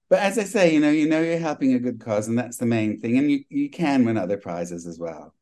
But 0.09 0.19
as 0.19 0.37
I 0.37 0.43
say, 0.43 0.73
you 0.73 0.79
know, 0.79 0.91
you 0.91 1.07
know 1.07 1.21
you're 1.21 1.39
helping 1.39 1.73
a 1.73 1.79
good 1.79 1.99
cause, 1.99 2.27
and 2.27 2.37
that's 2.37 2.57
the 2.57 2.65
main 2.65 2.99
thing. 2.99 3.17
And 3.17 3.31
you, 3.31 3.43
you 3.49 3.69
can 3.69 4.05
win 4.05 4.17
other 4.17 4.37
prizes 4.37 4.85
as 4.85 4.99
well. 4.99 5.33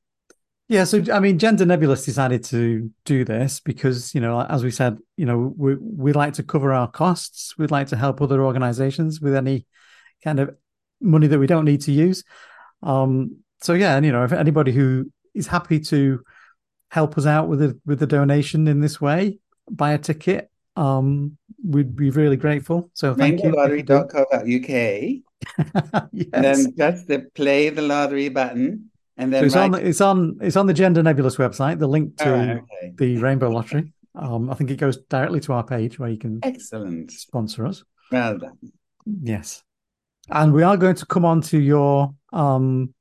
Yeah, 0.71 0.85
so 0.85 1.03
I 1.11 1.19
mean, 1.19 1.37
Gender 1.37 1.65
Nebulous 1.65 2.05
decided 2.05 2.45
to 2.45 2.89
do 3.03 3.25
this 3.25 3.59
because, 3.59 4.15
you 4.15 4.21
know, 4.21 4.41
as 4.41 4.63
we 4.63 4.71
said, 4.71 4.99
you 5.17 5.25
know, 5.25 5.53
we 5.57 5.75
we 5.75 6.13
like 6.13 6.35
to 6.35 6.43
cover 6.43 6.71
our 6.71 6.89
costs. 6.89 7.57
We'd 7.57 7.71
like 7.71 7.87
to 7.87 7.97
help 7.97 8.21
other 8.21 8.41
organizations 8.41 9.19
with 9.19 9.35
any 9.35 9.65
kind 10.23 10.39
of 10.39 10.55
money 11.01 11.27
that 11.27 11.39
we 11.39 11.45
don't 11.45 11.65
need 11.65 11.81
to 11.81 11.91
use. 11.91 12.23
Um, 12.83 13.39
so 13.61 13.73
yeah, 13.73 13.97
and 13.97 14.05
you 14.05 14.13
know, 14.13 14.23
if 14.23 14.31
anybody 14.31 14.71
who 14.71 15.11
is 15.35 15.45
happy 15.45 15.81
to 15.81 16.23
help 16.89 17.17
us 17.17 17.25
out 17.25 17.49
with 17.49 17.61
a 17.61 17.77
with 17.85 17.99
the 17.99 18.07
donation 18.07 18.65
in 18.69 18.79
this 18.79 19.01
way, 19.01 19.39
buy 19.69 19.91
a 19.91 19.97
ticket, 19.97 20.49
um, 20.77 21.37
we'd 21.61 21.97
be 21.97 22.11
really 22.11 22.37
grateful. 22.37 22.89
So 22.93 23.13
thank 23.13 23.43
you. 23.43 23.51
RainbowLottery.co.uk. 23.51 26.07
yes. 26.13 26.27
And 26.31 26.45
then 26.45 26.73
just 26.77 27.09
the 27.09 27.29
play 27.33 27.67
the 27.67 27.81
lottery 27.81 28.29
button, 28.29 28.90
and 29.21 29.31
So 29.31 29.35
then 29.37 29.45
it's 29.45 29.55
on 29.55 29.71
write- 29.71 29.85
it's 29.85 30.01
on 30.01 30.37
it's 30.41 30.55
on 30.57 30.65
the 30.67 30.73
Gender 30.73 31.03
Nebulous 31.03 31.35
website, 31.37 31.79
the 31.79 31.87
link 31.87 32.17
to 32.17 32.29
right, 32.31 32.49
okay. 32.57 32.93
the 32.97 33.17
Rainbow 33.17 33.49
Lottery. 33.49 33.93
Um, 34.15 34.49
I 34.49 34.55
think 34.55 34.71
it 34.71 34.75
goes 34.77 34.97
directly 35.09 35.39
to 35.41 35.53
our 35.53 35.63
page 35.63 35.97
where 35.99 36.09
you 36.09 36.17
can 36.17 36.39
Excellent. 36.43 37.11
sponsor 37.11 37.65
us. 37.65 37.83
Well 38.11 38.37
done. 38.39 38.57
Yes. 39.05 39.63
And 40.29 40.53
we 40.53 40.63
are 40.63 40.75
going 40.77 40.95
to 40.95 41.05
come 41.05 41.23
on 41.25 41.41
to 41.43 41.59
your 41.59 42.13
um 42.33 42.93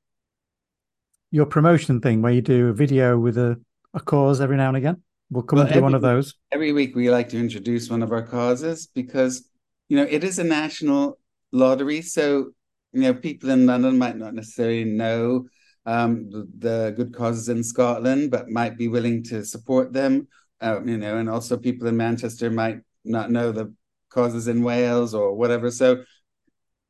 your 1.31 1.45
promotion 1.45 1.99
thing 2.01 2.21
where 2.21 2.31
you 2.33 2.41
do 2.41 2.69
a 2.69 2.73
video 2.73 3.17
with 3.17 3.37
a, 3.37 3.59
a 3.93 3.99
cause 3.99 4.41
every 4.41 4.57
now 4.57 4.67
and 4.67 4.77
again. 4.77 5.01
We'll 5.29 5.43
come 5.43 5.59
Well, 5.59 5.67
do 5.71 5.81
one 5.81 5.95
of 5.95 6.01
those. 6.01 6.35
Every 6.51 6.73
week 6.73 6.93
we 6.95 7.09
like 7.09 7.29
to 7.29 7.37
introduce 7.39 7.89
one 7.89 8.03
of 8.03 8.11
our 8.11 8.21
causes 8.23 8.87
because 8.93 9.47
you 9.87 9.97
know 9.97 10.07
it 10.09 10.23
is 10.23 10.39
a 10.39 10.43
national 10.43 11.17
lottery, 11.51 12.01
so 12.01 12.51
you 12.93 13.01
know 13.01 13.13
people 13.13 13.49
in 13.49 13.65
London 13.65 13.97
might 13.97 14.17
not 14.17 14.33
necessarily 14.33 14.83
know 14.83 15.45
um, 15.85 16.29
the, 16.29 16.47
the 16.59 16.93
good 16.95 17.13
causes 17.13 17.49
in 17.49 17.63
Scotland, 17.63 18.31
but 18.31 18.49
might 18.49 18.77
be 18.77 18.87
willing 18.87 19.23
to 19.25 19.43
support 19.45 19.93
them. 19.93 20.27
Uh, 20.59 20.79
you 20.85 20.97
know, 20.97 21.17
and 21.17 21.29
also 21.29 21.57
people 21.57 21.87
in 21.87 21.97
Manchester 21.97 22.51
might 22.51 22.79
not 23.03 23.31
know 23.31 23.51
the 23.51 23.73
causes 24.09 24.47
in 24.47 24.61
Wales 24.61 25.13
or 25.15 25.33
whatever. 25.33 25.71
So, 25.71 26.03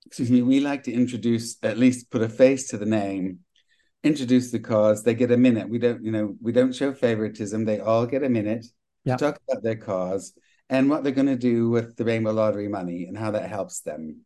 excuse 0.05 0.29
me, 0.29 0.41
we 0.41 0.59
like 0.59 0.83
to 0.83 0.91
introduce 0.91 1.57
at 1.63 1.77
least 1.77 2.11
put 2.11 2.21
a 2.21 2.27
face 2.27 2.67
to 2.69 2.77
the 2.77 2.85
name, 2.85 3.39
introduce 4.03 4.51
the 4.51 4.59
cause. 4.59 5.03
They 5.03 5.13
get 5.13 5.31
a 5.31 5.37
minute. 5.37 5.69
We 5.69 5.79
don't, 5.79 6.03
you 6.03 6.11
know, 6.11 6.35
we 6.41 6.51
don't 6.51 6.75
show 6.75 6.93
favoritism. 6.93 7.63
They 7.63 7.79
all 7.79 8.05
get 8.05 8.23
a 8.23 8.29
minute 8.29 8.65
Yeah. 9.05 9.15
to 9.15 9.25
talk 9.25 9.39
about 9.47 9.63
their 9.63 9.77
cause 9.77 10.33
and 10.69 10.89
what 10.89 11.03
they're 11.03 11.13
going 11.13 11.27
to 11.27 11.35
do 11.37 11.69
with 11.69 11.95
the 11.95 12.03
Rainbow 12.03 12.31
Lottery 12.33 12.67
money 12.67 13.05
and 13.05 13.17
how 13.17 13.31
that 13.31 13.49
helps 13.49 13.81
them. 13.81 14.25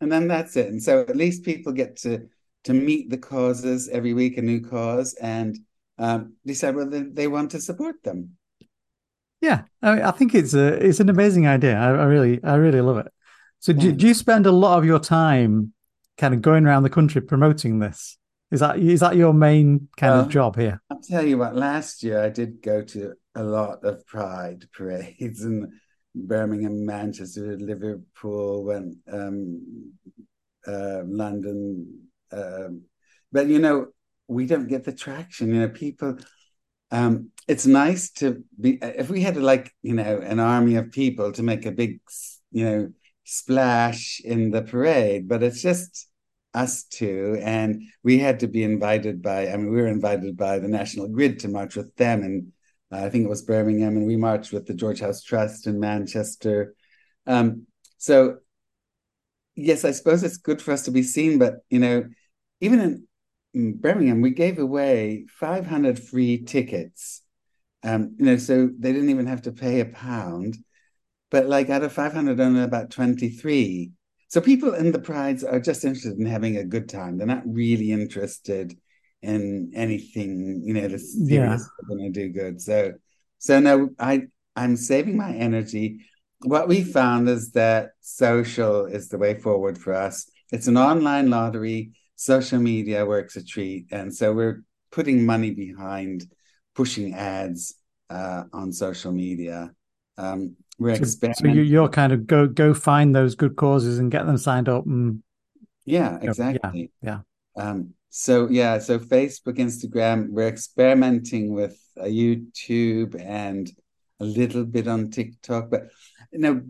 And 0.00 0.10
then 0.10 0.28
that's 0.28 0.56
it. 0.56 0.68
And 0.68 0.82
so 0.82 1.00
at 1.00 1.16
least 1.16 1.42
people 1.44 1.72
get 1.72 1.96
to 1.98 2.28
to 2.66 2.74
meet 2.74 3.10
the 3.10 3.18
causes 3.18 3.88
every 3.88 4.12
week, 4.12 4.38
a 4.38 4.42
new 4.42 4.60
cause, 4.60 5.14
and 5.14 5.58
um, 5.98 6.34
decide 6.44 6.76
whether 6.76 7.04
they 7.04 7.26
want 7.26 7.52
to 7.52 7.60
support 7.60 8.02
them. 8.02 8.36
Yeah. 9.40 9.62
I, 9.82 10.02
I 10.02 10.10
think 10.10 10.34
it's 10.34 10.54
a 10.54 10.74
it's 10.74 11.00
an 11.00 11.08
amazing 11.08 11.46
idea. 11.46 11.76
I, 11.76 11.88
I 11.88 12.04
really 12.04 12.42
I 12.42 12.56
really 12.56 12.80
love 12.80 12.98
it. 12.98 13.06
So 13.60 13.72
do, 13.72 13.92
do 13.92 14.06
you 14.06 14.14
spend 14.14 14.46
a 14.46 14.52
lot 14.52 14.78
of 14.78 14.84
your 14.84 14.98
time 14.98 15.72
kind 16.18 16.34
of 16.34 16.42
going 16.42 16.66
around 16.66 16.82
the 16.82 16.90
country 16.90 17.20
promoting 17.20 17.78
this? 17.78 18.18
Is 18.50 18.60
that 18.60 18.78
is 18.78 19.00
that 19.00 19.16
your 19.16 19.32
main 19.32 19.88
kind 19.96 20.12
Well, 20.12 20.22
of 20.22 20.28
job 20.28 20.56
here? 20.56 20.80
I'll 20.90 21.00
tell 21.00 21.24
you 21.24 21.38
what, 21.38 21.56
last 21.56 22.02
year 22.02 22.22
I 22.22 22.28
did 22.28 22.62
go 22.62 22.82
to 22.82 23.14
a 23.34 23.42
lot 23.42 23.84
of 23.84 24.06
pride 24.06 24.64
parades 24.72 25.44
in 25.44 25.72
Birmingham, 26.14 26.86
Manchester, 26.86 27.56
Liverpool, 27.58 28.64
when 28.64 28.98
um, 29.12 29.92
uh, 30.66 31.02
London. 31.04 32.05
Um, 32.32 32.82
but 33.32 33.46
you 33.48 33.58
know, 33.58 33.86
we 34.28 34.46
don't 34.46 34.68
get 34.68 34.84
the 34.84 34.92
traction. 34.92 35.54
You 35.54 35.60
know, 35.60 35.68
people. 35.68 36.18
Um, 36.90 37.30
it's 37.48 37.66
nice 37.66 38.10
to 38.12 38.44
be 38.60 38.78
if 38.80 39.10
we 39.10 39.20
had 39.20 39.36
like 39.36 39.72
you 39.82 39.94
know 39.94 40.18
an 40.18 40.38
army 40.40 40.76
of 40.76 40.92
people 40.92 41.32
to 41.32 41.42
make 41.42 41.66
a 41.66 41.72
big 41.72 42.00
you 42.52 42.64
know 42.64 42.92
splash 43.24 44.20
in 44.24 44.50
the 44.50 44.62
parade, 44.62 45.28
but 45.28 45.42
it's 45.42 45.60
just 45.62 46.08
us 46.54 46.84
two, 46.84 47.38
and 47.42 47.82
we 48.02 48.18
had 48.18 48.40
to 48.40 48.48
be 48.48 48.62
invited 48.64 49.22
by. 49.22 49.48
I 49.48 49.56
mean, 49.56 49.70
we 49.70 49.80
were 49.80 49.88
invited 49.88 50.36
by 50.36 50.58
the 50.58 50.68
National 50.68 51.08
Grid 51.08 51.40
to 51.40 51.48
march 51.48 51.76
with 51.76 51.94
them, 51.96 52.22
and 52.22 52.52
uh, 52.90 53.04
I 53.04 53.10
think 53.10 53.24
it 53.24 53.28
was 53.30 53.42
Birmingham, 53.42 53.96
and 53.96 54.06
we 54.06 54.16
marched 54.16 54.52
with 54.52 54.66
the 54.66 54.74
George 54.74 55.00
House 55.00 55.22
Trust 55.22 55.66
in 55.66 55.78
Manchester. 55.78 56.74
Um, 57.26 57.66
so, 57.98 58.38
yes, 59.56 59.84
I 59.84 59.90
suppose 59.92 60.22
it's 60.22 60.36
good 60.36 60.62
for 60.62 60.72
us 60.72 60.82
to 60.84 60.90
be 60.90 61.02
seen, 61.02 61.38
but 61.38 61.56
you 61.70 61.78
know, 61.78 62.04
even 62.60 62.80
in, 62.80 63.08
in 63.54 63.78
Birmingham, 63.78 64.20
we 64.20 64.30
gave 64.30 64.58
away 64.58 65.26
500 65.28 65.98
free 65.98 66.44
tickets. 66.44 67.22
Um, 67.82 68.16
you 68.18 68.26
know, 68.26 68.36
so 68.36 68.70
they 68.78 68.92
didn't 68.92 69.10
even 69.10 69.26
have 69.26 69.42
to 69.42 69.52
pay 69.52 69.80
a 69.80 69.86
pound. 69.86 70.58
But 71.30 71.46
like 71.46 71.70
out 71.70 71.82
of 71.82 71.92
500, 71.92 72.40
only 72.40 72.62
about 72.62 72.90
23. 72.90 73.92
So 74.28 74.40
people 74.40 74.74
in 74.74 74.92
the 74.92 74.98
prides 75.00 75.44
are 75.44 75.60
just 75.60 75.84
interested 75.84 76.18
in 76.18 76.26
having 76.26 76.56
a 76.56 76.64
good 76.64 76.88
time. 76.88 77.16
They're 77.18 77.26
not 77.26 77.46
really 77.46 77.92
interested 77.92 78.76
in 79.22 79.72
anything, 79.74 80.62
you 80.64 80.74
know, 80.74 80.88
that's 80.88 81.26
serious 81.26 81.68
Yeah. 81.68 81.86
going 81.88 82.12
to 82.12 82.20
do 82.20 82.32
good. 82.32 82.60
So, 82.60 82.94
so 83.38 83.60
no, 83.60 83.90
I 83.98 84.22
I'm 84.54 84.76
saving 84.76 85.16
my 85.16 85.34
energy. 85.34 86.06
What 86.40 86.68
we 86.68 86.82
found 86.82 87.28
is 87.28 87.52
that 87.52 87.90
social 88.00 88.86
is 88.86 89.08
the 89.08 89.18
way 89.18 89.38
forward 89.38 89.78
for 89.78 89.94
us. 89.94 90.30
It's 90.52 90.66
an 90.66 90.76
online 90.76 91.30
lottery. 91.30 91.92
Social 92.14 92.58
media 92.58 93.04
works 93.04 93.36
a 93.36 93.44
treat, 93.44 93.86
and 93.90 94.14
so 94.14 94.32
we're 94.32 94.62
putting 94.90 95.26
money 95.26 95.50
behind 95.50 96.24
pushing 96.74 97.14
ads 97.14 97.74
uh, 98.10 98.44
on 98.52 98.72
social 98.72 99.12
media. 99.12 99.72
Um, 100.16 100.56
we're 100.78 100.96
So, 101.04 101.32
so 101.32 101.48
you, 101.48 101.62
you're 101.62 101.88
kind 101.88 102.12
of 102.12 102.26
go 102.26 102.46
go 102.46 102.74
find 102.74 103.14
those 103.14 103.34
good 103.34 103.56
causes 103.56 103.98
and 103.98 104.10
get 104.10 104.26
them 104.26 104.38
signed 104.38 104.68
up 104.68 104.86
and 104.86 105.22
Yeah, 105.84 106.18
yeah, 106.22 106.28
exactly. 106.28 106.90
yeah. 107.02 107.20
Um, 107.56 107.94
so 108.10 108.48
yeah, 108.48 108.78
so 108.78 108.98
Facebook, 108.98 109.58
Instagram, 109.58 110.30
we're 110.30 110.48
experimenting 110.48 111.54
with 111.54 111.78
uh, 112.00 112.04
YouTube 112.04 113.20
and 113.20 113.70
a 114.20 114.24
little 114.24 114.64
bit 114.64 114.88
on 114.88 115.10
TikTok. 115.10 115.70
But 115.70 115.88
you 116.36 116.42
know, 116.42 116.62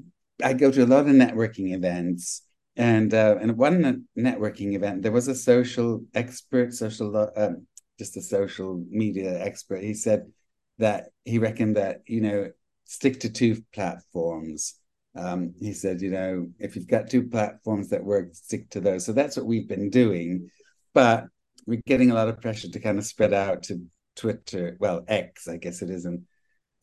I 0.43 0.53
go 0.53 0.71
to 0.71 0.85
a 0.85 0.87
lot 0.87 1.07
of 1.09 1.15
networking 1.15 1.75
events, 1.75 2.43
and 2.77 3.13
uh, 3.13 3.37
and 3.41 3.57
one 3.57 4.07
networking 4.17 4.75
event 4.75 5.03
there 5.03 5.13
was 5.13 5.29
a 5.29 5.35
social 5.35 6.05
expert, 6.15 6.73
social 6.73 7.09
lo- 7.11 7.33
um, 7.37 7.67
just 7.99 8.17
a 8.17 8.23
social 8.23 8.85
media 8.89 9.43
expert. 9.43 9.83
He 9.83 9.95
said 9.95 10.31
that 10.79 11.07
he 11.25 11.39
reckoned 11.39 11.77
that 11.77 12.03
you 12.07 12.21
know 12.21 12.51
stick 12.85 13.21
to 13.21 13.31
two 13.31 13.63
platforms. 13.73 14.75
Um, 15.17 15.55
he 15.59 15.73
said, 15.73 16.03
you 16.03 16.11
know, 16.11 16.49
if 16.59 16.77
you've 16.77 16.87
got 16.87 17.09
two 17.09 17.27
platforms 17.27 17.89
that 17.89 18.05
work, 18.05 18.35
stick 18.35 18.69
to 18.71 18.81
those. 18.81 19.07
So 19.07 19.13
that's 19.13 19.37
what 19.37 19.47
we've 19.47 19.69
been 19.69 19.89
doing. 19.89 20.51
But 20.93 21.25
we're 21.67 21.83
getting 21.87 22.11
a 22.11 22.15
lot 22.15 22.29
of 22.29 22.41
pressure 22.41 22.69
to 22.69 22.81
kind 22.81 22.99
of 22.99 23.07
spread 23.07 23.33
out 23.33 23.65
to 23.65 23.83
Twitter, 24.15 24.77
well, 24.79 25.05
X, 25.09 25.49
I 25.49 25.57
guess 25.57 25.83
it 25.83 25.91
is, 25.91 26.05
and 26.05 26.27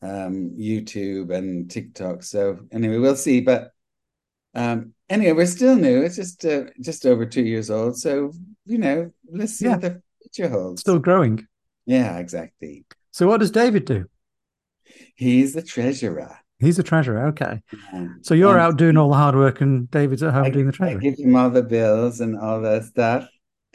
um, 0.04 0.54
YouTube 0.58 1.34
and 1.34 1.70
TikTok. 1.70 2.22
So 2.22 2.60
anyway, 2.72 2.98
we'll 2.98 3.16
see. 3.16 3.40
But 3.40 3.70
um, 4.54 4.92
anyway, 5.08 5.32
we're 5.32 5.46
still 5.46 5.76
new. 5.76 6.02
It's 6.02 6.16
just 6.16 6.44
uh, 6.44 6.64
just 6.80 7.06
over 7.06 7.26
two 7.26 7.42
years 7.44 7.70
old. 7.70 7.98
So 7.98 8.32
you 8.66 8.78
know, 8.78 9.10
let's 9.30 9.54
see 9.54 9.64
Yeah. 9.64 9.72
what 9.72 9.80
the 9.80 10.02
future 10.22 10.48
holds. 10.50 10.80
still 10.82 10.98
growing. 10.98 11.46
Yeah, 11.86 12.18
exactly. 12.18 12.84
So 13.10 13.26
what 13.26 13.40
does 13.40 13.50
David 13.50 13.84
do? 13.84 14.06
He's 15.14 15.52
the 15.54 15.62
treasurer. 15.62 16.38
He's 16.60 16.78
a 16.78 16.82
treasurer. 16.82 17.26
Okay. 17.28 17.60
So 18.22 18.32
you're 18.34 18.58
out 18.58 18.76
doing 18.78 18.96
all 18.96 19.08
the 19.10 19.16
hard 19.16 19.34
work 19.34 19.60
and 19.60 19.90
David's 19.90 20.22
at 20.22 20.32
home 20.32 20.44
I, 20.44 20.50
doing 20.50 20.66
the 20.66 20.72
I 20.72 20.76
treasury. 20.76 21.00
give 21.02 21.18
him 21.18 21.36
all 21.36 21.50
the 21.50 21.62
bills 21.62 22.20
and 22.20 22.38
all 22.38 22.60
that 22.62 22.84
stuff. 22.84 23.28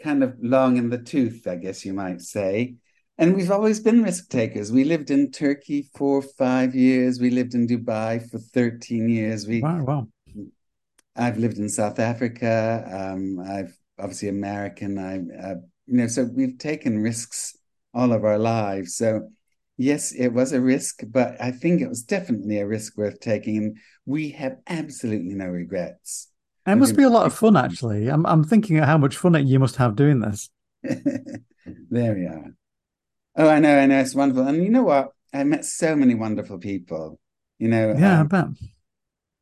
kind 0.02 0.22
of 0.22 0.36
long 0.40 0.76
in 0.76 0.90
the 0.90 0.98
tooth, 0.98 1.46
I 1.46 1.56
guess 1.56 1.84
you 1.84 1.92
might 1.92 2.20
say. 2.20 2.76
And 3.18 3.34
we've 3.34 3.50
always 3.50 3.80
been 3.80 4.04
risk 4.04 4.30
takers. 4.30 4.70
We 4.70 4.84
lived 4.84 5.10
in 5.10 5.32
Turkey 5.32 5.88
for 5.96 6.22
five 6.22 6.74
years. 6.74 7.20
We 7.20 7.30
lived 7.30 7.54
in 7.54 7.66
Dubai 7.66 8.30
for 8.30 8.38
13 8.38 9.08
years. 9.08 9.46
We 9.46 9.60
wow, 9.60 9.82
wow. 9.82 10.08
I've 11.16 11.38
lived 11.38 11.58
in 11.58 11.68
South 11.68 11.98
Africa. 11.98 12.84
Um, 12.88 13.40
I've 13.40 13.76
obviously 13.98 14.28
American. 14.28 14.98
I, 14.98 15.16
uh, 15.36 15.54
you 15.86 15.96
know, 15.96 16.06
so 16.06 16.24
we've 16.32 16.58
taken 16.58 17.02
risks 17.02 17.56
all 17.92 18.12
of 18.12 18.24
our 18.24 18.38
lives. 18.38 18.96
So 18.96 19.30
yes, 19.76 20.12
it 20.12 20.28
was 20.28 20.52
a 20.52 20.60
risk, 20.60 21.02
but 21.08 21.40
I 21.40 21.50
think 21.50 21.80
it 21.80 21.88
was 21.88 22.02
definitely 22.02 22.60
a 22.60 22.66
risk 22.66 22.96
worth 22.96 23.18
taking. 23.18 23.76
We 24.06 24.30
have 24.30 24.58
absolutely 24.68 25.34
no 25.34 25.46
regrets. 25.46 26.28
It 26.68 26.76
must 26.76 26.96
be 26.96 27.02
a 27.02 27.10
lot 27.10 27.26
of 27.26 27.34
fun, 27.34 27.56
actually. 27.56 28.08
I'm 28.08 28.26
I'm 28.26 28.44
thinking 28.44 28.78
of 28.78 28.84
how 28.84 28.98
much 28.98 29.16
fun 29.16 29.46
you 29.46 29.58
must 29.58 29.76
have 29.76 29.96
doing 29.96 30.20
this. 30.20 30.50
there 30.82 32.14
we 32.14 32.26
are. 32.26 32.54
Oh, 33.36 33.48
I 33.48 33.60
know, 33.60 33.78
I 33.78 33.86
know, 33.86 34.00
it's 34.00 34.14
wonderful. 34.14 34.46
And 34.46 34.62
you 34.62 34.70
know 34.70 34.82
what? 34.82 35.12
I 35.32 35.44
met 35.44 35.64
so 35.64 35.94
many 35.94 36.14
wonderful 36.14 36.58
people. 36.58 37.20
You 37.58 37.68
know, 37.68 37.94
yeah, 37.96 38.20
um, 38.20 38.28
I 38.32 38.42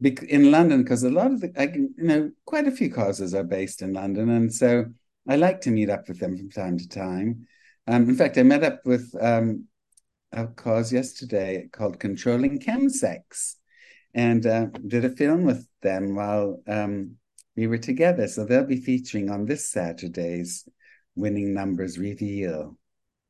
bet. 0.02 0.24
In 0.28 0.50
London, 0.50 0.82
because 0.82 1.02
a 1.02 1.10
lot 1.10 1.32
of 1.32 1.40
the, 1.40 1.52
I, 1.56 1.64
you 1.74 1.90
know, 1.96 2.30
quite 2.44 2.68
a 2.68 2.70
few 2.70 2.92
causes 2.92 3.34
are 3.34 3.44
based 3.44 3.82
in 3.82 3.92
London, 3.92 4.28
and 4.30 4.52
so 4.52 4.86
I 5.26 5.36
like 5.36 5.62
to 5.62 5.70
meet 5.70 5.90
up 5.90 6.08
with 6.08 6.20
them 6.20 6.36
from 6.36 6.50
time 6.50 6.78
to 6.78 6.88
time. 6.88 7.46
Um, 7.86 8.08
in 8.08 8.16
fact, 8.16 8.36
I 8.36 8.42
met 8.42 8.62
up 8.62 8.80
with 8.84 9.14
um, 9.20 9.64
a 10.32 10.46
cause 10.46 10.92
yesterday 10.92 11.68
called 11.72 11.98
Controlling 11.98 12.60
Chemsex, 12.60 13.54
and 14.16 14.46
uh, 14.46 14.66
did 14.86 15.04
a 15.04 15.10
film 15.10 15.44
with 15.44 15.68
them 15.82 16.16
while 16.16 16.60
um, 16.66 17.16
we 17.54 17.66
were 17.66 17.78
together. 17.78 18.26
So 18.26 18.44
they'll 18.44 18.64
be 18.64 18.80
featuring 18.80 19.30
on 19.30 19.44
this 19.44 19.68
Saturday's 19.68 20.66
Winning 21.14 21.52
Numbers 21.52 21.98
Reveal. 21.98 22.76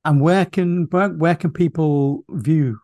And 0.05 0.21
where 0.21 0.47
can 0.47 0.87
where, 0.91 1.09
where 1.09 1.35
can 1.35 1.51
people 1.51 2.25
view 2.31 2.79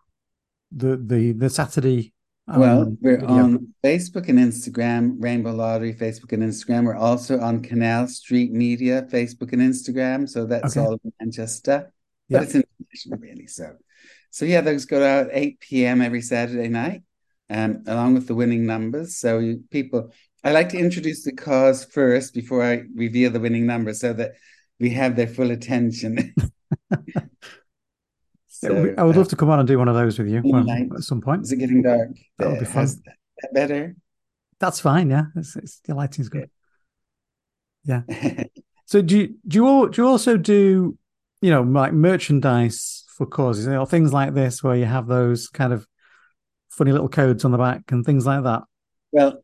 the 0.73 0.97
the 0.97 1.33
the 1.33 1.49
Saturday? 1.49 2.12
Um, 2.49 2.61
well, 2.61 2.97
we're 3.01 3.21
video? 3.21 3.29
on 3.29 3.75
Facebook 3.85 4.29
and 4.29 4.41
Instagram, 4.41 5.15
Rainbow 5.21 5.53
Lottery, 5.53 5.95
Facebook 5.95 6.33
and 6.33 6.43
Instagram. 6.43 6.85
We're 6.85 6.97
also 6.97 7.38
on 7.38 7.62
Canal 7.62 8.09
Street 8.09 8.51
Media, 8.53 9.03
Facebook 9.03 9.53
and 9.53 9.62
Instagram. 9.62 10.29
So 10.29 10.47
that's 10.47 10.77
okay. 10.77 10.85
all 10.85 10.99
in 11.05 11.12
Manchester, 11.21 11.93
but 12.29 12.35
yep. 12.35 12.43
it's 12.43 12.55
international 12.57 13.19
really. 13.21 13.47
So, 13.47 13.77
so 14.31 14.45
yeah, 14.45 14.61
those 14.61 14.87
go 14.87 15.05
out 15.05 15.29
8 15.31 15.61
p.m. 15.61 16.03
every 16.03 16.21
Saturday 16.21 16.67
night, 16.67 17.03
um, 17.53 17.85
along 17.87 18.15
with 18.15 18.27
the 18.27 18.35
winning 18.35 18.67
numbers. 18.67 19.17
So 19.17 19.57
people, 19.71 20.11
I 20.43 20.53
like 20.53 20.71
to 20.71 20.79
introduce 20.79 21.23
the 21.25 21.33
cause 21.33 21.85
first 21.85 22.35
before 22.35 22.65
I 22.65 22.85
reveal 22.95 23.31
the 23.31 23.41
winning 23.41 23.67
numbers, 23.67 24.01
so 24.01 24.12
that 24.15 24.33
we 24.81 24.91
have 24.91 25.17
their 25.17 25.27
full 25.27 25.51
attention. 25.51 26.35
so, 28.49 28.95
I 28.97 29.03
would 29.05 29.17
love 29.17 29.27
uh, 29.27 29.31
to 29.31 29.37
come 29.37 29.51
on 29.51 29.59
and 29.59 29.69
do 29.69 29.79
one 29.79 29.88
of 29.88 29.95
those 29.95 30.19
with 30.19 30.29
you 30.29 30.41
well, 30.45 30.69
at 30.71 31.03
some 31.03 31.21
point. 31.21 31.43
Is 31.43 31.53
it 31.53 31.57
getting 31.57 31.83
dark? 31.83 32.09
That 32.38 32.51
would 32.51 32.61
be 32.61 32.65
fun. 32.65 32.87
That 33.43 33.53
better? 33.53 33.97
That's 34.59 34.81
fine. 34.81 35.11
Yeah, 35.11 35.25
it's, 35.37 35.55
it's, 35.57 35.81
the 35.81 35.95
lighting's 35.95 36.31
good. 36.31 36.49
Yeah. 37.85 38.03
so 38.87 39.03
do 39.03 39.19
you 39.19 39.35
do 39.47 39.59
you 39.59 39.91
do 39.91 40.03
you 40.03 40.09
also 40.09 40.37
do 40.37 40.97
you 41.41 41.51
know 41.51 41.62
like 41.62 41.93
merchandise 41.93 43.05
for 43.17 43.27
causes? 43.27 43.67
You 43.67 43.73
know 43.73 43.85
things 43.85 44.12
like 44.12 44.33
this 44.33 44.62
where 44.62 44.77
you 44.77 44.87
have 44.87 45.07
those 45.07 45.49
kind 45.49 45.73
of 45.73 45.87
funny 46.73 46.93
little 46.93 47.09
codes 47.09 47.45
on 47.45 47.53
the 47.53 47.59
back 47.59 47.83
and 47.91 48.05
things 48.05 48.27
like 48.27 48.45
that. 48.45 48.63
Well, 49.13 49.43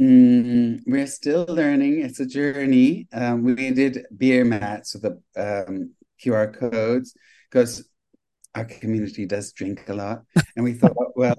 Mm, 0.00 0.82
we're 0.86 1.08
still 1.08 1.44
learning. 1.48 2.02
It's 2.02 2.20
a 2.20 2.26
journey. 2.26 3.08
Um, 3.12 3.42
we 3.42 3.70
did 3.72 4.06
beer 4.16 4.44
mats 4.44 4.94
with 4.94 5.02
the 5.02 5.66
um, 5.66 5.94
QR 6.24 6.54
codes 6.56 7.14
because 7.50 7.88
our 8.54 8.64
community 8.64 9.26
does 9.26 9.52
drink 9.52 9.88
a 9.88 9.94
lot, 9.94 10.22
and 10.54 10.64
we 10.64 10.74
thought, 10.74 10.94
well, 11.16 11.34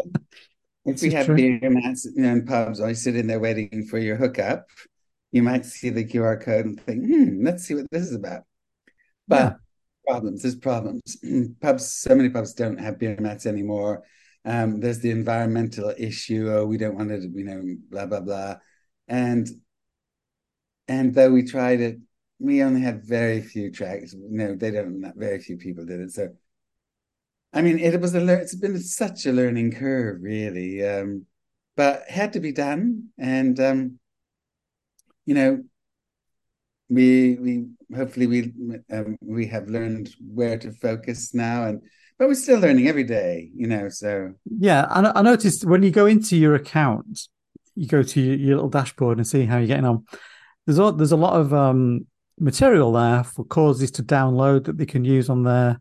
if 0.86 1.02
we 1.02 1.12
have 1.12 1.28
true. 1.28 1.36
beer 1.36 1.70
mats 1.70 2.06
you 2.14 2.22
know, 2.22 2.32
in 2.32 2.46
pubs, 2.46 2.82
or 2.82 2.90
you 2.90 2.96
sit 2.96 3.16
in 3.16 3.28
there 3.28 3.40
waiting 3.40 3.86
for 3.90 3.98
your 3.98 4.18
hookup, 4.18 4.68
you 5.32 5.42
might 5.42 5.66
see 5.66 5.90
the 5.90 6.04
QR 6.04 6.42
code 6.42 6.66
and 6.66 6.82
think, 6.82 7.06
hmm, 7.06 7.46
let's 7.46 7.64
see 7.64 7.76
what 7.76 7.90
this 7.92 8.04
is 8.04 8.16
about. 8.16 8.42
But 9.26 9.38
yeah. 9.38 9.54
problems, 10.06 10.42
there's 10.42 10.56
problems. 10.56 11.18
pubs, 11.62 11.94
so 11.94 12.14
many 12.14 12.30
pubs 12.30 12.54
don't 12.54 12.80
have 12.80 13.00
beer 13.00 13.16
mats 13.22 13.46
anymore. 13.46 14.04
Um, 14.50 14.80
there's 14.80 15.00
the 15.00 15.12
environmental 15.12 15.94
issue. 15.96 16.50
Oh, 16.52 16.66
we 16.66 16.78
don't 16.78 16.96
want 16.96 17.10
to, 17.10 17.22
you 17.22 17.44
know, 17.44 17.62
blah 17.92 18.08
blah 18.08 18.22
blah. 18.22 18.56
And 19.08 19.48
and 20.88 21.14
though 21.14 21.32
we 21.32 21.44
tried 21.44 21.82
it, 21.82 22.00
we 22.40 22.64
only 22.64 22.82
had 22.82 23.06
very 23.06 23.44
few 23.44 23.72
tracks. 23.72 24.16
No, 24.18 24.56
they 24.56 24.72
don't. 24.72 25.14
Very 25.16 25.38
few 25.40 25.58
people 25.58 25.86
did 25.86 26.00
it. 26.00 26.12
So, 26.12 26.30
I 27.54 27.62
mean, 27.62 27.78
it 27.78 28.02
was 28.02 28.16
a. 28.16 28.26
It's 28.42 28.56
been 28.56 28.80
such 28.80 29.28
a 29.28 29.32
learning 29.32 29.74
curve, 29.74 30.24
really. 30.24 30.84
Um, 30.84 31.28
but 31.76 32.10
had 32.10 32.34
to 32.34 32.40
be 32.40 32.52
done, 32.52 33.10
and 33.20 33.60
um, 33.60 34.00
you 35.28 35.36
know, 35.36 35.64
we 36.90 37.36
we 37.36 37.68
hopefully 37.96 38.26
we 38.26 38.52
um, 38.92 39.16
we 39.22 39.46
have 39.46 39.68
learned 39.68 40.10
where 40.20 40.58
to 40.58 40.72
focus 40.72 41.36
now 41.36 41.66
and 41.66 41.84
but 42.20 42.28
we're 42.28 42.36
still 42.36 42.60
learning 42.60 42.88
every 42.88 43.06
day, 43.06 43.50
you 43.56 43.66
know. 43.66 43.88
So 43.88 44.34
yeah, 44.46 44.86
I, 44.90 45.20
I 45.20 45.22
noticed 45.22 45.66
when 45.66 45.82
you 45.82 45.90
go 45.90 46.06
into 46.06 46.36
your 46.36 46.54
account, 46.54 47.28
you 47.76 47.88
go 47.88 48.04
to 48.04 48.22
your, 48.22 48.36
your, 48.36 48.56
little 48.58 48.70
dashboard 48.70 49.18
and 49.18 49.26
see 49.26 49.46
how 49.46 49.58
you're 49.58 49.68
getting 49.68 49.86
on. 49.86 50.06
There's 50.68 50.78
a, 50.78 50.92
there's 50.92 51.14
a 51.14 51.18
lot 51.18 51.40
of 51.40 51.54
um, 51.54 52.06
material 52.38 52.92
there 52.92 53.24
for 53.24 53.46
causes 53.46 53.90
to 53.92 54.04
download 54.04 54.66
that 54.66 54.78
they 54.78 54.86
can 54.86 55.06
use 55.06 55.30
on 55.30 55.44
their 55.44 55.80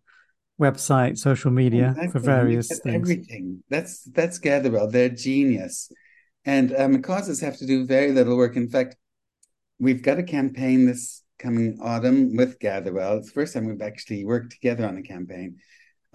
website, 0.61 1.19
social 1.19 1.51
media 1.51 1.95
for 2.13 2.21
various 2.21 2.69
things. 2.69 2.95
Everything 2.95 3.65
that's 3.69 4.05
that's 4.05 4.39
Gatherwell. 4.39 4.89
They're 4.89 5.09
genius, 5.09 5.91
and 6.45 6.75
um, 6.77 7.03
causes 7.03 7.41
have 7.41 7.57
to 7.59 7.67
do 7.67 7.85
very 7.85 8.13
little 8.13 8.37
work. 8.37 8.55
In 8.57 8.69
fact, 8.69 8.95
we've 9.81 10.03
got 10.03 10.21
a 10.21 10.23
campaign 10.23 10.87
this 10.87 11.25
coming 11.41 11.79
autumn 11.83 12.37
with 12.37 12.61
Gatherwell. 12.61 13.19
It's 13.19 13.27
the 13.27 13.33
first 13.33 13.55
time 13.55 13.67
we've 13.67 13.83
actually 13.83 14.25
worked 14.25 14.53
together 14.53 14.87
on 14.87 14.97
a 14.97 15.03
campaign 15.03 15.57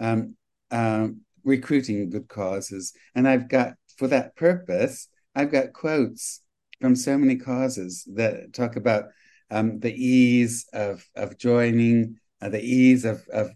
um, 0.04 0.36
uh, 0.70 1.08
recruiting 1.44 2.10
good 2.10 2.28
causes. 2.28 2.92
And 3.14 3.26
I've 3.26 3.48
got, 3.48 3.74
for 3.98 4.08
that 4.08 4.36
purpose, 4.36 5.08
I've 5.34 5.52
got 5.52 5.72
quotes 5.72 6.40
from 6.80 6.94
so 6.96 7.16
many 7.18 7.36
causes 7.36 8.06
that 8.14 8.52
talk 8.52 8.76
about 8.76 9.04
um, 9.50 9.80
the 9.80 9.94
ease 9.94 10.66
of, 10.72 11.06
of 11.14 11.38
joining, 11.38 12.16
uh, 12.42 12.48
the 12.48 12.62
ease 12.62 13.04
of, 13.04 13.22
of 13.32 13.50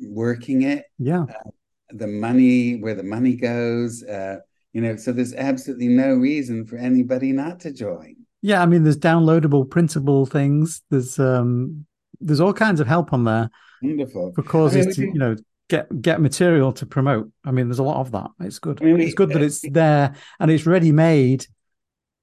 working 0.00 0.62
it. 0.62 0.84
Yeah. 0.98 1.24
Uh, 1.24 1.50
the 1.90 2.06
money, 2.06 2.76
where 2.82 2.94
the 2.94 3.02
money 3.16 3.34
goes, 3.36 4.02
uh, 4.02 4.38
You 4.72 4.80
know, 4.80 4.96
so 4.96 5.12
there's 5.12 5.34
absolutely 5.34 5.88
no 5.88 6.14
reason 6.14 6.64
for 6.66 6.76
anybody 6.76 7.32
not 7.32 7.60
to 7.60 7.72
join. 7.72 8.16
Yeah, 8.40 8.62
I 8.62 8.66
mean, 8.66 8.82
there's 8.82 8.98
downloadable, 8.98 9.68
printable 9.68 10.26
things. 10.26 10.82
There's 10.90 11.18
um, 11.18 11.86
there's 12.20 12.40
all 12.40 12.54
kinds 12.54 12.80
of 12.80 12.86
help 12.86 13.12
on 13.12 13.24
there. 13.24 13.50
Wonderful 13.82 14.32
for 14.34 14.42
causes 14.42 14.86
I 14.86 14.88
mean, 14.88 14.94
to 14.94 15.02
you 15.02 15.18
know 15.18 15.36
get 15.72 16.02
get 16.02 16.20
material 16.20 16.70
to 16.74 16.84
promote. 16.84 17.30
I 17.44 17.50
mean, 17.50 17.66
there's 17.68 17.78
a 17.78 17.82
lot 17.82 18.00
of 18.00 18.12
that. 18.12 18.30
It's 18.40 18.58
good. 18.58 18.80
I 18.82 18.84
mean, 18.84 19.00
it's 19.00 19.14
good 19.14 19.30
that 19.30 19.40
uh, 19.40 19.46
it's 19.46 19.62
there 19.62 20.14
and 20.38 20.50
it's 20.50 20.66
ready 20.66 20.92
made. 20.92 21.46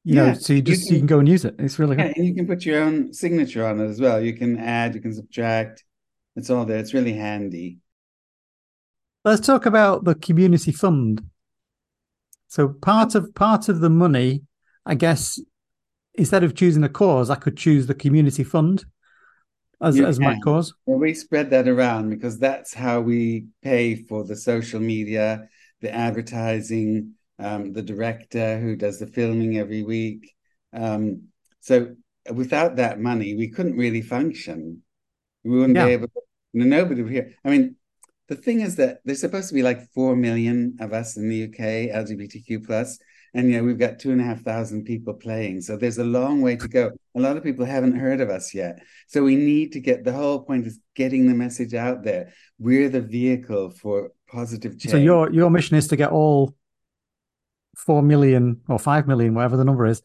You 0.03 0.15
yeah, 0.15 0.25
know, 0.27 0.33
so 0.35 0.53
you 0.53 0.61
just 0.61 0.83
you 0.83 0.87
can, 0.87 0.93
you 0.93 0.99
can, 0.99 1.07
go 1.07 1.19
and 1.19 1.27
use 1.27 1.45
it. 1.45 1.55
It's 1.57 1.79
really 1.79 1.97
yeah, 1.97 2.07
good. 2.07 2.17
and 2.17 2.27
you 2.27 2.35
can 2.35 2.47
put 2.47 2.63
your 2.63 2.83
own 2.83 3.11
signature 3.11 3.65
on 3.65 3.81
it 3.81 3.87
as 3.87 3.99
well. 3.99 4.21
You 4.21 4.33
can 4.33 4.59
add, 4.59 4.93
you 4.93 5.01
can 5.01 5.13
subtract. 5.13 5.83
It's 6.35 6.49
all 6.49 6.63
there. 6.65 6.77
It's 6.77 6.93
really 6.93 7.13
handy. 7.13 7.79
Let's 9.25 9.45
talk 9.45 9.65
about 9.65 10.05
the 10.05 10.15
community 10.15 10.71
fund. 10.71 11.23
So 12.47 12.69
part 12.69 13.15
of 13.15 13.33
part 13.33 13.67
of 13.67 13.79
the 13.79 13.89
money, 13.89 14.43
I 14.85 14.93
guess, 14.93 15.39
instead 16.13 16.43
of 16.43 16.55
choosing 16.55 16.83
a 16.83 16.89
cause, 16.89 17.29
I 17.31 17.35
could 17.35 17.57
choose 17.57 17.87
the 17.87 17.95
community 17.95 18.43
fund 18.43 18.85
as, 19.81 19.97
you 19.97 20.05
as 20.05 20.19
my 20.19 20.37
cause? 20.39 20.73
Well, 20.85 20.99
we 20.99 21.13
spread 21.13 21.49
that 21.51 21.67
around 21.67 22.09
because 22.09 22.39
that's 22.39 22.73
how 22.73 23.01
we 23.01 23.47
pay 23.63 23.95
for 23.95 24.23
the 24.23 24.35
social 24.35 24.79
media, 24.79 25.47
the 25.81 25.93
advertising, 25.93 27.13
um, 27.39 27.73
the 27.73 27.81
director 27.81 28.59
who 28.59 28.75
does 28.75 28.99
the 28.99 29.07
filming 29.07 29.57
every 29.57 29.83
week. 29.83 30.33
Um, 30.73 31.29
so 31.61 31.95
without 32.31 32.75
that 32.75 32.99
money, 32.99 33.35
we 33.35 33.49
couldn't 33.49 33.77
really 33.77 34.01
function. 34.01 34.83
We 35.43 35.57
wouldn't 35.57 35.77
yeah. 35.77 35.85
be 35.85 35.93
able. 35.93 36.07
To, 36.07 36.21
nobody 36.53 37.01
would 37.01 37.11
hear. 37.11 37.33
I 37.45 37.49
mean, 37.49 37.75
the 38.27 38.35
thing 38.35 38.61
is 38.61 38.75
that 38.75 38.99
there's 39.05 39.21
supposed 39.21 39.49
to 39.49 39.55
be 39.55 39.63
like 39.63 39.91
four 39.93 40.15
million 40.15 40.77
of 40.79 40.93
us 40.93 41.17
in 41.17 41.29
the 41.29 41.45
UK 41.45 41.95
LGBTQ 41.95 42.65
plus, 42.65 42.99
and 43.33 43.49
you 43.49 43.57
know 43.57 43.63
we've 43.63 43.79
got 43.79 43.99
two 43.99 44.11
and 44.11 44.21
a 44.21 44.23
half 44.23 44.41
thousand 44.41 44.83
people 44.83 45.13
playing 45.13 45.61
so 45.61 45.77
there's 45.77 45.97
a 45.97 46.03
long 46.03 46.41
way 46.41 46.55
to 46.55 46.67
go 46.67 46.91
a 47.15 47.19
lot 47.19 47.37
of 47.37 47.43
people 47.43 47.65
haven't 47.65 47.95
heard 47.95 48.21
of 48.21 48.29
us 48.29 48.53
yet 48.53 48.79
so 49.07 49.23
we 49.23 49.35
need 49.35 49.71
to 49.71 49.79
get 49.79 50.03
the 50.03 50.13
whole 50.13 50.43
point 50.43 50.65
is 50.65 50.79
getting 50.95 51.27
the 51.27 51.33
message 51.33 51.73
out 51.73 52.03
there 52.03 52.33
we're 52.57 52.89
the 52.89 53.01
vehicle 53.01 53.69
for 53.69 54.11
positive 54.27 54.77
change 54.79 54.91
so 54.91 54.97
your 54.97 55.31
your 55.31 55.49
mission 55.49 55.77
is 55.77 55.87
to 55.87 55.95
get 55.95 56.11
all 56.11 56.55
4 57.77 58.01
million 58.01 58.61
or 58.67 58.79
5 58.79 59.07
million 59.07 59.33
whatever 59.33 59.57
the 59.57 59.65
number 59.65 59.85
is 59.85 60.01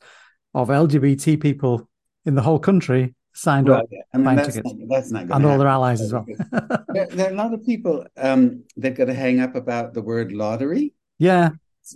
of 0.55 0.69
lgbt 0.69 1.41
people 1.41 1.89
in 2.25 2.35
the 2.35 2.43
whole 2.43 2.59
country 2.59 3.15
signed 3.37 3.69
well, 3.69 3.81
up 3.81 3.87
yeah. 3.91 4.01
I 4.15 4.19
mean, 4.19 4.37
that's 4.37 4.55
tickets. 4.55 4.75
Not, 4.77 4.89
that's 4.89 5.11
not 5.11 5.23
and 5.23 5.33
happen. 5.33 5.47
all 5.47 5.59
their 5.59 5.67
allies 5.67 6.01
as 6.01 6.13
well 6.13 6.25
there, 6.89 7.09
there, 7.09 7.31
are 7.31 7.33
a 7.33 7.37
lot 7.37 7.53
of 7.53 7.65
people 7.65 8.07
um, 8.17 8.63
that 8.77 8.95
got 8.95 9.07
to 9.07 9.15
hang 9.15 9.41
up 9.41 9.57
about 9.57 9.93
the 9.93 10.03
word 10.03 10.31
lottery 10.31 10.95
yeah 11.19 11.51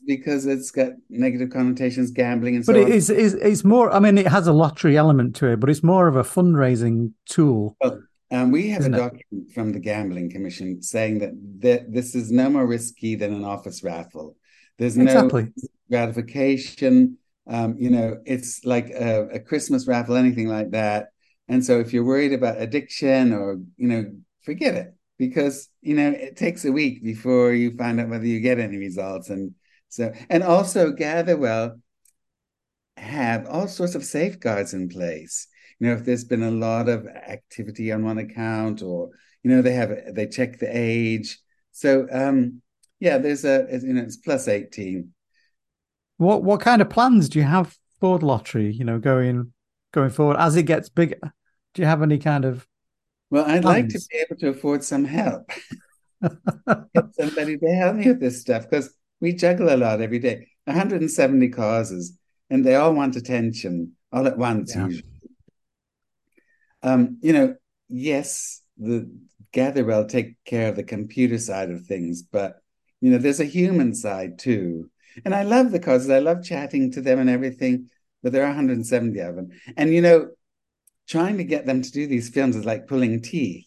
because 0.07 0.47
it's 0.47 0.71
got 0.71 0.93
negative 1.09 1.51
connotations, 1.51 2.11
gambling, 2.11 2.57
and 2.57 2.65
so. 2.65 2.73
But 2.73 2.83
it 2.83 2.89
is, 2.89 3.11
is 3.11 3.35
it's 3.35 3.65
more. 3.65 3.91
I 3.93 4.01
mean, 4.01 4.19
it 4.19 4.27
has 4.27 4.47
a 4.47 4.53
lottery 4.53 4.97
element 4.97 5.37
to 5.37 5.47
it, 5.53 5.61
but 5.61 5.71
it's 5.71 5.83
more 5.83 6.09
of 6.09 6.17
a 6.17 6.23
fundraising 6.23 7.13
tool. 7.27 7.77
Well, 7.81 8.03
um, 8.31 8.51
we 8.51 8.69
have 8.71 8.85
a 8.85 8.91
document 8.91 9.49
it? 9.49 9.53
from 9.55 9.73
the 9.73 9.79
Gambling 9.79 10.31
Commission 10.31 10.83
saying 10.83 11.21
that, 11.21 11.31
that 11.61 11.93
this 11.93 12.15
is 12.15 12.31
no 12.31 12.51
more 12.51 12.67
risky 12.67 13.15
than 13.15 13.33
an 13.33 13.45
office 13.45 13.83
raffle. 13.83 14.37
There's 14.79 14.97
exactly. 14.97 15.45
no 15.45 15.69
gratification. 15.91 17.19
Um, 17.47 17.77
you 17.79 17.89
know, 17.89 18.19
it's 18.27 18.65
like 18.65 18.91
a, 18.91 19.29
a 19.33 19.41
Christmas 19.41 19.87
raffle, 19.87 20.17
anything 20.17 20.49
like 20.49 20.73
that. 20.73 21.09
And 21.49 21.65
so, 21.65 21.81
if 21.81 21.93
you're 21.95 22.05
worried 22.05 22.35
about 22.35 22.61
addiction 22.61 23.33
or 23.33 23.59
you 23.77 23.89
know, 23.89 24.13
forget 24.43 24.75
it 24.75 24.95
because 25.19 25.69
you 25.83 25.95
know 25.95 26.09
it 26.11 26.37
takes 26.37 26.65
a 26.65 26.73
week 26.73 27.03
before 27.03 27.53
you 27.53 27.77
find 27.77 28.01
out 28.01 28.09
whether 28.09 28.27
you 28.27 28.41
get 28.41 28.59
any 28.59 28.77
results 28.77 29.31
and 29.31 29.53
so, 29.89 30.13
and 30.29 30.43
also 30.43 30.93
Gatherwell 30.93 31.81
have 32.97 33.47
all 33.47 33.69
sorts 33.69 33.95
of 33.95 34.05
safeguards 34.05 34.75
in 34.75 34.89
place. 34.89 35.49
You 35.79 35.89
know, 35.89 35.95
if 35.95 36.05
there's 36.05 36.25
been 36.25 36.43
a 36.43 36.51
lot 36.51 36.89
of 36.89 37.07
activity 37.07 37.93
on 37.93 38.05
one 38.05 38.19
account, 38.19 38.83
or 38.83 39.11
you 39.43 39.51
know, 39.51 39.63
they 39.63 39.73
have 39.73 39.93
they 40.13 40.27
check 40.27 40.59
the 40.59 40.69
age. 40.71 41.39
So, 41.73 42.07
um, 42.11 42.61
yeah, 43.01 43.19
there's 43.19 43.45
a 43.45 43.67
you 43.71 43.93
know, 43.93 44.03
it's 44.03 44.17
plus 44.17 44.49
eighteen. 44.49 45.13
What 46.17 46.43
what 46.43 46.61
kind 46.61 46.83
of 46.83 46.91
plans 46.91 47.29
do 47.29 47.39
you 47.39 47.45
have 47.45 47.77
for 48.01 48.19
the 48.19 48.27
lottery? 48.27 48.73
You 48.73 48.85
know, 48.85 48.99
going 48.99 49.53
going 49.93 50.11
forward 50.11 50.37
as 50.39 50.57
it 50.57 50.65
gets 50.65 50.89
bigger. 50.89 51.33
Do 51.75 51.83
you 51.83 51.87
have 51.87 52.03
any 52.03 52.19
kind 52.19 52.45
of? 52.45 52.67
Well, 53.31 53.45
I'd 53.45 53.63
plans? 53.63 53.65
like 53.65 53.89
to 53.89 54.09
be 54.11 54.19
able 54.19 54.41
to 54.41 54.49
afford 54.49 54.83
some 54.83 55.05
help. 55.05 55.51
Get 56.23 57.15
somebody 57.15 57.57
to 57.59 57.67
help 57.69 57.97
me 57.97 58.09
with 58.09 58.21
this 58.21 58.41
stuff 58.41 58.69
because 58.69 58.93
we 59.21 59.33
juggle 59.33 59.73
a 59.73 59.77
lot 59.77 60.01
every 60.01 60.19
day. 60.19 60.49
170 60.65 61.49
causes, 61.49 62.19
and 62.51 62.65
they 62.65 62.75
all 62.75 62.93
want 62.93 63.17
attention 63.17 63.93
all 64.13 64.27
at 64.27 64.39
once, 64.39 64.75
yeah. 64.75 64.87
usually. 64.87 65.09
Um, 66.83 67.19
you 67.21 67.33
know, 67.33 67.57
yes, 67.89 68.63
the 68.77 69.11
Gatherwell 69.53 70.07
take 70.07 70.37
care 70.45 70.69
of 70.69 70.77
the 70.77 70.85
computer 70.85 71.39
side 71.39 71.71
of 71.71 71.87
things, 71.87 72.23
but 72.23 72.61
you 73.01 73.11
know, 73.11 73.19
there's 73.19 73.41
a 73.41 73.45
human 73.45 73.95
side 73.95 74.39
too. 74.39 74.91
And 75.25 75.35
I 75.35 75.43
love 75.43 75.71
the 75.71 75.81
causes. 75.81 76.11
I 76.11 76.19
love 76.19 76.45
chatting 76.45 76.93
to 76.93 77.01
them 77.01 77.19
and 77.19 77.31
everything, 77.31 77.89
but 78.23 78.33
there 78.33 78.43
are 78.43 78.49
170 78.49 79.19
of 79.21 79.37
them. 79.37 79.51
And 79.77 79.93
you 79.93 80.03
know, 80.03 80.29
trying 81.09 81.39
to 81.39 81.45
get 81.45 81.67
them 81.67 81.83
to 81.83 81.91
do 81.91 82.07
these 82.07 82.29
films 82.29 82.57
is 82.57 82.65
like 82.65 82.87
pulling 82.87 83.23
teeth. 83.23 83.67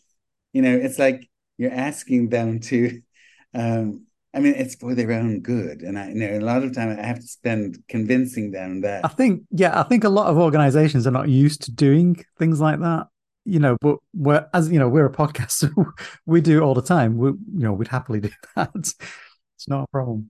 You 0.53 0.61
know, 0.61 0.75
it's 0.75 0.99
like 0.99 1.29
you're 1.57 1.73
asking 1.73 2.29
them 2.29 2.59
to 2.61 3.01
um, 3.53 4.05
I 4.33 4.39
mean, 4.39 4.53
it's 4.55 4.75
for 4.75 4.95
their 4.95 5.11
own 5.11 5.41
good, 5.41 5.81
and 5.81 5.99
I 5.99 6.09
you 6.09 6.15
know 6.15 6.37
a 6.37 6.39
lot 6.39 6.63
of 6.63 6.73
time 6.73 6.89
I 6.97 7.05
have 7.05 7.19
to 7.19 7.27
spend 7.27 7.83
convincing 7.89 8.51
them 8.51 8.81
that. 8.81 9.03
I 9.03 9.09
think, 9.09 9.43
yeah, 9.51 9.77
I 9.77 9.83
think 9.83 10.05
a 10.05 10.09
lot 10.09 10.27
of 10.27 10.37
organisations 10.37 11.05
are 11.05 11.11
not 11.11 11.27
used 11.27 11.63
to 11.63 11.71
doing 11.71 12.23
things 12.39 12.61
like 12.61 12.79
that. 12.79 13.07
You 13.43 13.59
know, 13.59 13.75
but 13.81 13.97
we're 14.13 14.47
as 14.53 14.71
you 14.71 14.79
know, 14.79 14.87
we're 14.87 15.07
a 15.07 15.11
podcast, 15.11 15.51
so 15.51 15.69
we 16.25 16.39
do 16.39 16.61
all 16.61 16.73
the 16.73 16.81
time. 16.81 17.17
We, 17.17 17.29
you 17.29 17.39
know, 17.53 17.73
we'd 17.73 17.89
happily 17.89 18.21
do 18.21 18.29
that. 18.55 18.71
It's 18.75 19.67
not 19.67 19.83
a 19.83 19.87
problem. 19.91 20.29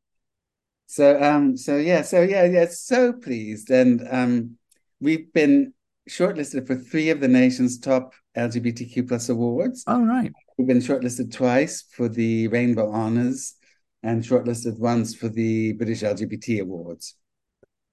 So, 0.87 1.21
um, 1.21 1.55
so 1.55 1.77
yeah, 1.77 2.01
so 2.01 2.21
yeah, 2.21 2.45
yeah, 2.45 2.65
so 2.69 3.13
pleased, 3.13 3.69
and 3.69 4.05
um, 4.09 4.57
we've 4.99 5.31
been 5.31 5.73
shortlisted 6.09 6.65
for 6.65 6.75
three 6.75 7.11
of 7.11 7.19
the 7.19 7.27
nation's 7.27 7.77
top 7.77 8.13
LGBTQ 8.35 9.07
plus 9.07 9.29
awards. 9.29 9.83
Oh, 9.85 10.03
right. 10.03 10.31
We've 10.57 10.67
been 10.67 10.79
shortlisted 10.79 11.31
twice 11.31 11.83
for 11.91 12.09
the 12.09 12.47
Rainbow 12.47 12.91
Honours 12.91 13.55
and 14.03 14.23
shortlisted 14.23 14.77
once 14.79 15.13
for 15.13 15.29
the 15.29 15.73
British 15.73 16.01
LGBT 16.01 16.61
Awards. 16.61 17.15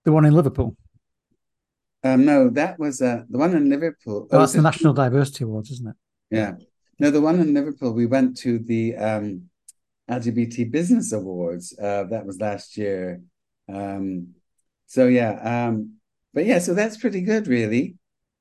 The 0.04 0.12
one 0.12 0.24
in 0.24 0.34
Liverpool? 0.34 0.76
Um, 2.04 2.24
no, 2.24 2.48
that 2.50 2.78
was 2.78 3.02
uh, 3.02 3.22
the 3.28 3.38
one 3.38 3.54
in 3.54 3.68
Liverpool. 3.68 4.28
Oh, 4.30 4.38
that's 4.38 4.52
the 4.52 4.62
National 4.62 4.94
Diversity 4.94 5.44
Awards, 5.44 5.70
isn't 5.70 5.88
it? 5.88 5.96
Yeah. 6.30 6.52
No, 6.98 7.10
the 7.10 7.20
one 7.20 7.40
in 7.40 7.54
Liverpool, 7.54 7.92
we 7.92 8.06
went 8.06 8.36
to 8.38 8.58
the 8.58 8.96
um, 8.96 9.42
LGBT 10.10 10.70
Business 10.70 11.12
Awards. 11.12 11.76
Uh, 11.78 12.04
that 12.04 12.24
was 12.24 12.40
last 12.40 12.76
year. 12.76 13.20
Um, 13.72 14.28
so, 14.86 15.06
yeah. 15.06 15.66
Um, 15.68 15.94
but 16.32 16.46
yeah, 16.46 16.58
so 16.58 16.74
that's 16.74 16.96
pretty 16.96 17.20
good, 17.20 17.46
really. 17.46 17.96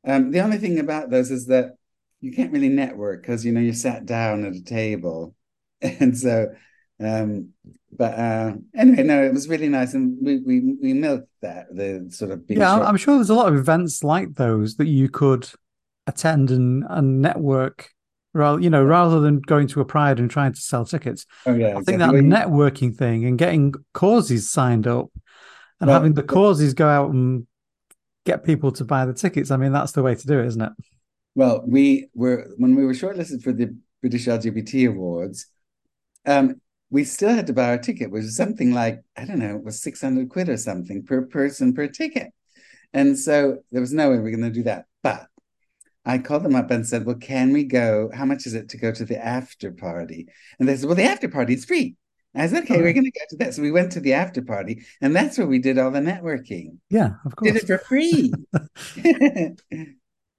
Um, 0.06 0.32
the 0.32 0.39
only 0.39 0.58
thing 0.58 0.80
about 0.80 1.10
those 1.10 1.32
is 1.32 1.47
that 1.47 1.71
you 2.21 2.32
can't 2.32 2.53
really 2.53 2.69
network 2.69 3.21
because, 3.21 3.45
you 3.45 3.51
know, 3.51 3.60
you 3.60 3.73
sat 3.73 4.06
down 4.06 4.45
at 4.45 4.56
a 4.56 4.63
table. 4.63 5.34
And 5.80 6.17
so 6.17 6.47
um, 6.99 7.49
but 7.91 8.13
uh, 8.17 8.53
anyway, 8.75 9.03
no, 9.03 9.23
it 9.23 9.33
was 9.33 9.47
really 9.47 9.69
nice, 9.69 9.93
and 9.93 10.17
we 10.21 10.38
we 10.39 10.75
we 10.81 10.93
milked 10.93 11.29
that 11.41 11.67
the 11.73 12.07
sort 12.10 12.31
of 12.31 12.43
yeah. 12.47 12.60
Shop. 12.60 12.88
I'm 12.88 12.97
sure 12.97 13.15
there's 13.15 13.29
a 13.29 13.36
lot 13.36 13.47
of 13.47 13.55
events 13.55 14.03
like 14.03 14.36
those 14.36 14.75
that 14.75 14.88
you 14.88 15.10
could 15.10 15.49
attend 16.05 16.51
and 16.51 16.83
and 16.89 17.21
network. 17.21 17.89
Rather, 18.33 18.60
you 18.60 18.69
know, 18.69 18.83
rather 18.83 19.19
than 19.19 19.39
going 19.39 19.67
to 19.67 19.81
a 19.81 19.86
pride 19.86 20.19
and 20.19 20.29
trying 20.29 20.53
to 20.53 20.62
sell 20.62 20.86
tickets. 20.86 21.25
Oh 21.45 21.55
yeah, 21.55 21.77
I 21.77 21.81
think 21.81 21.99
that 21.99 22.12
networking 22.12 22.95
thing 22.95 23.25
and 23.25 23.38
getting 23.38 23.73
causes 23.93 24.49
signed 24.49 24.86
up 24.86 25.10
and 25.79 25.88
well, 25.88 25.95
having 25.95 26.13
the 26.13 26.23
causes 26.23 26.73
go 26.73 26.88
out 26.88 27.12
and 27.12 27.47
get 28.25 28.43
people 28.43 28.71
to 28.73 28.83
buy 28.83 29.05
the 29.05 29.13
tickets. 29.13 29.49
I 29.49 29.57
mean, 29.57 29.71
that's 29.71 29.93
the 29.93 30.03
way 30.03 30.13
to 30.13 30.27
do 30.27 30.39
it, 30.39 30.47
isn't 30.47 30.62
it? 30.62 30.71
Well, 31.36 31.63
we 31.65 32.10
were 32.13 32.47
when 32.57 32.75
we 32.75 32.86
were 32.86 32.93
shortlisted 32.93 33.43
for 33.43 33.53
the 33.53 33.75
British 34.01 34.25
LGBT 34.25 34.89
Awards. 34.89 35.47
Um, 36.25 36.62
we 36.89 37.04
still 37.04 37.30
had 37.30 37.47
to 37.47 37.54
buy 37.54 37.69
our 37.69 37.78
ticket, 37.78 38.12
which 38.12 38.23
was 38.23 38.36
something 38.36 38.73
like, 38.73 39.02
I 39.15 39.26
don't 39.26 39.39
know, 39.39 39.56
it 39.56 39.63
was 39.63 39.82
600 39.82 40.30
quid 40.30 40.50
or 40.50 40.58
something 40.58 41.04
per 41.04 41.23
person 41.23 41.73
per 41.73 41.88
ticket. 41.88 42.32
And 42.93 43.17
so 43.19 43.60
there 43.71 43.82
was 43.82 43.93
no 43.93 44.10
way 44.10 44.19
we 44.19 44.32
are 44.32 44.38
going 44.38 44.52
to 44.52 44.58
do 44.58 44.63
that. 44.63 44.86
But 45.04 45.28
I 46.06 46.19
called 46.19 46.43
them 46.43 46.56
up 46.56 46.71
and 46.71 46.88
said, 46.88 47.06
Well, 47.06 47.17
can 47.17 47.52
we 47.52 47.65
go? 47.65 48.10
How 48.13 48.23
much 48.26 48.45
is 48.45 48.54
it 48.54 48.69
to 48.69 48.78
go 48.78 48.91
to 48.93 49.04
the 49.04 49.23
after 49.23 49.71
party? 49.71 50.28
And 50.60 50.67
they 50.67 50.78
said, 50.78 50.86
Well, 50.86 50.95
the 50.95 51.04
after 51.04 51.28
party 51.28 51.54
is 51.54 51.65
free. 51.65 51.95
I 52.34 52.47
said, 52.47 52.63
Okay, 52.63 52.78
we're 52.78 52.93
going 52.93 53.04
to 53.04 53.12
go 53.12 53.26
to 53.30 53.38
that. 53.38 53.54
So 53.54 53.62
we 53.62 53.71
went 53.71 53.91
to 53.93 54.00
the 54.00 54.13
after 54.13 54.41
party, 54.41 54.86
and 55.02 55.13
that's 55.13 55.38
where 55.38 55.47
we 55.47 55.60
did 55.60 55.78
all 55.78 55.91
the 55.91 56.00
networking. 56.00 56.78
Yeah, 56.89 57.12
of 57.26 57.36
course. 57.36 57.52
Did 57.52 57.63
it 57.63 57.67
for 57.67 57.78
free. 57.80 58.32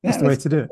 that's 0.03 0.17
the 0.17 0.25
way 0.25 0.37
to 0.37 0.49
do 0.49 0.59
it. 0.61 0.71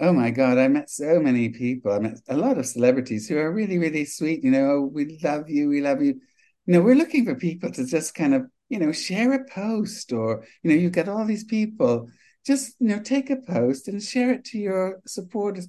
Oh 0.00 0.12
my 0.12 0.30
God, 0.30 0.58
I 0.58 0.68
met 0.68 0.90
so 0.90 1.18
many 1.20 1.48
people. 1.48 1.90
I 1.92 1.98
met 1.98 2.20
a 2.28 2.36
lot 2.36 2.56
of 2.58 2.66
celebrities 2.66 3.28
who 3.28 3.36
are 3.36 3.52
really, 3.52 3.78
really 3.78 4.04
sweet. 4.04 4.44
You 4.44 4.52
know, 4.52 4.70
oh, 4.70 4.90
we 4.92 5.18
love 5.24 5.48
you, 5.50 5.68
we 5.68 5.80
love 5.80 6.00
you. 6.02 6.20
you 6.66 6.74
know, 6.74 6.80
we're 6.82 6.94
looking 6.94 7.24
for 7.24 7.34
people 7.34 7.72
to 7.72 7.84
just 7.84 8.14
kind 8.14 8.34
of, 8.34 8.42
you 8.68 8.78
know, 8.78 8.92
share 8.92 9.32
a 9.32 9.44
post 9.44 10.12
or, 10.12 10.44
you 10.62 10.70
know, 10.70 10.76
you 10.76 10.90
get 10.90 11.08
all 11.08 11.24
these 11.24 11.44
people, 11.44 12.08
just, 12.46 12.76
you 12.78 12.88
know, 12.88 13.00
take 13.00 13.30
a 13.30 13.36
post 13.36 13.88
and 13.88 14.00
share 14.02 14.30
it 14.30 14.44
to 14.46 14.58
your 14.58 15.00
supporters. 15.06 15.66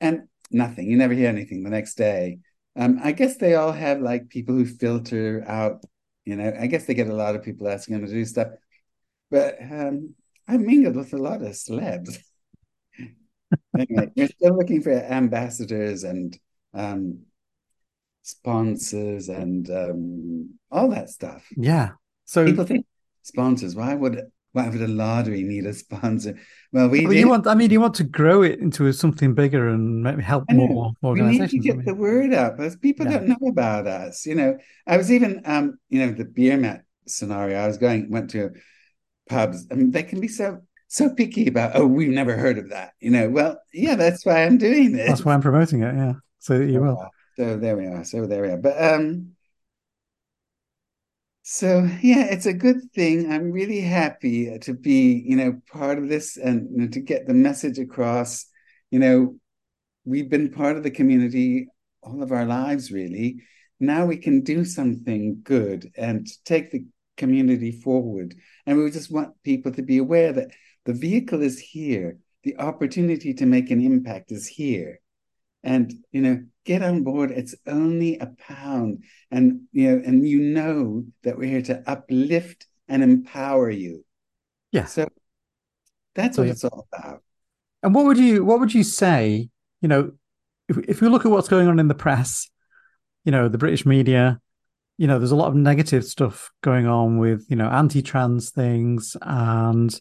And 0.00 0.28
nothing, 0.50 0.90
you 0.90 0.96
never 0.96 1.14
hear 1.14 1.28
anything 1.28 1.62
the 1.62 1.70
next 1.70 1.96
day. 1.96 2.38
Um, 2.76 3.00
I 3.02 3.12
guess 3.12 3.36
they 3.36 3.54
all 3.54 3.72
have 3.72 4.00
like 4.00 4.30
people 4.30 4.54
who 4.54 4.64
filter 4.64 5.44
out, 5.46 5.82
you 6.24 6.36
know, 6.36 6.54
I 6.58 6.68
guess 6.68 6.86
they 6.86 6.94
get 6.94 7.08
a 7.08 7.14
lot 7.14 7.34
of 7.36 7.42
people 7.42 7.68
asking 7.68 7.96
them 7.96 8.06
to 8.06 8.12
do 8.12 8.24
stuff. 8.24 8.48
But 9.30 9.60
um, 9.60 10.14
I've 10.46 10.60
mingled 10.60 10.96
with 10.96 11.12
a 11.12 11.18
lot 11.18 11.42
of 11.42 11.48
celebs. 11.52 12.18
anyway, 13.76 14.10
we're 14.16 14.28
still 14.28 14.56
looking 14.56 14.82
for 14.82 14.92
ambassadors 14.92 16.04
and 16.04 16.38
um, 16.74 17.20
sponsors 18.22 19.28
and 19.28 19.68
um, 19.70 20.54
all 20.70 20.88
that 20.90 21.10
stuff. 21.10 21.46
Yeah. 21.56 21.90
So 22.24 22.44
people 22.44 22.64
think 22.64 22.86
sponsors. 23.22 23.74
Why 23.74 23.94
would 23.94 24.22
why 24.52 24.68
would 24.68 24.80
a 24.80 24.88
lottery 24.88 25.42
need 25.42 25.66
a 25.66 25.74
sponsor? 25.74 26.38
Well, 26.72 26.88
we 26.88 27.04
well, 27.04 27.14
you 27.14 27.28
want. 27.28 27.46
I 27.46 27.54
mean, 27.54 27.70
you 27.70 27.80
want 27.80 27.94
to 27.96 28.04
grow 28.04 28.42
it 28.42 28.58
into 28.58 28.92
something 28.92 29.34
bigger 29.34 29.68
and 29.68 30.02
maybe 30.02 30.22
help 30.22 30.44
more 30.50 30.92
organizations. 31.02 31.52
We 31.52 31.58
need 31.58 31.70
to 31.70 31.76
get 31.76 31.84
the 31.84 31.94
word 31.94 32.34
out 32.34 32.56
because 32.56 32.76
people 32.76 33.06
yeah. 33.06 33.18
don't 33.18 33.28
know 33.28 33.48
about 33.48 33.86
us. 33.86 34.26
You 34.26 34.34
know, 34.34 34.58
I 34.86 34.96
was 34.96 35.12
even, 35.12 35.42
um, 35.44 35.78
you 35.88 36.04
know, 36.04 36.12
the 36.12 36.24
beer 36.24 36.56
mat 36.56 36.84
scenario. 37.06 37.58
I 37.58 37.66
was 37.66 37.78
going, 37.78 38.10
went 38.10 38.30
to 38.30 38.50
pubs. 39.28 39.66
I 39.70 39.74
mean, 39.74 39.90
they 39.90 40.02
can 40.02 40.20
be 40.20 40.28
so 40.28 40.62
so 40.88 41.14
picky 41.14 41.46
about. 41.46 41.72
Oh, 41.74 41.86
we've 41.86 42.08
never 42.08 42.36
heard 42.36 42.58
of 42.58 42.70
that. 42.70 42.92
You 43.00 43.10
know, 43.10 43.28
well, 43.28 43.60
yeah, 43.72 43.94
that's 43.94 44.26
why 44.26 44.44
I'm 44.44 44.58
doing 44.58 44.92
this. 44.92 45.08
That's 45.08 45.24
why 45.24 45.34
I'm 45.34 45.42
promoting 45.42 45.82
it. 45.82 45.94
Yeah, 45.94 46.14
so 46.38 46.58
that 46.58 46.68
you 46.68 46.80
will. 46.80 47.08
So 47.36 47.56
there 47.56 47.76
we 47.76 47.86
are. 47.86 48.04
So 48.04 48.26
there 48.26 48.42
we 48.42 48.48
are. 48.48 48.56
But 48.56 48.82
um, 48.82 49.32
so 51.42 51.88
yeah, 52.02 52.24
it's 52.24 52.46
a 52.46 52.52
good 52.52 52.90
thing. 52.94 53.30
I'm 53.30 53.52
really 53.52 53.80
happy 53.80 54.58
to 54.58 54.74
be, 54.74 55.22
you 55.24 55.36
know, 55.36 55.60
part 55.70 55.98
of 55.98 56.08
this 56.08 56.36
and 56.36 56.68
you 56.72 56.78
know, 56.82 56.88
to 56.88 57.00
get 57.00 57.26
the 57.26 57.34
message 57.34 57.78
across. 57.78 58.46
You 58.90 58.98
know, 58.98 59.36
we've 60.04 60.28
been 60.28 60.50
part 60.50 60.76
of 60.76 60.82
the 60.82 60.90
community 60.90 61.68
all 62.02 62.22
of 62.22 62.32
our 62.32 62.44
lives, 62.44 62.90
really. 62.90 63.42
Now 63.80 64.06
we 64.06 64.16
can 64.16 64.42
do 64.42 64.64
something 64.64 65.40
good 65.42 65.90
and 65.96 66.26
take 66.44 66.70
the 66.70 66.84
community 67.16 67.72
forward. 67.72 68.34
And 68.66 68.78
we 68.78 68.90
just 68.90 69.10
want 69.10 69.40
people 69.42 69.72
to 69.72 69.82
be 69.82 69.98
aware 69.98 70.32
that 70.32 70.50
the 70.88 70.94
vehicle 70.94 71.42
is 71.42 71.60
here, 71.60 72.16
the 72.44 72.56
opportunity 72.56 73.34
to 73.34 73.44
make 73.44 73.70
an 73.70 73.84
impact 73.84 74.32
is 74.32 74.46
here. 74.46 75.00
And, 75.62 75.92
you 76.12 76.22
know, 76.22 76.42
get 76.64 76.82
on 76.82 77.02
board. 77.02 77.30
It's 77.30 77.54
only 77.66 78.16
a 78.16 78.28
pound. 78.38 79.04
And 79.30 79.64
you 79.70 79.90
know, 79.90 80.02
and 80.06 80.26
you 80.26 80.40
know 80.40 81.04
that 81.24 81.36
we're 81.36 81.50
here 81.50 81.62
to 81.62 81.82
uplift 81.86 82.66
and 82.88 83.02
empower 83.02 83.68
you. 83.68 84.02
Yeah. 84.72 84.86
So 84.86 85.08
that's 86.14 86.36
so, 86.36 86.42
what 86.42 86.46
yeah. 86.46 86.52
it's 86.52 86.64
all 86.64 86.88
about. 86.90 87.22
And 87.82 87.94
what 87.94 88.06
would 88.06 88.16
you 88.16 88.42
what 88.42 88.58
would 88.58 88.72
you 88.72 88.82
say, 88.82 89.50
you 89.82 89.88
know, 89.88 90.12
if 90.70 90.78
if 90.88 91.02
you 91.02 91.10
look 91.10 91.26
at 91.26 91.30
what's 91.30 91.48
going 91.50 91.68
on 91.68 91.78
in 91.78 91.88
the 91.88 91.94
press, 91.94 92.48
you 93.26 93.32
know, 93.32 93.50
the 93.50 93.58
British 93.58 93.84
media, 93.84 94.40
you 94.96 95.06
know, 95.06 95.18
there's 95.18 95.32
a 95.32 95.36
lot 95.36 95.48
of 95.48 95.54
negative 95.54 96.04
stuff 96.04 96.50
going 96.62 96.86
on 96.86 97.18
with, 97.18 97.44
you 97.50 97.56
know, 97.56 97.68
anti-trans 97.68 98.48
things 98.48 99.18
and 99.20 100.00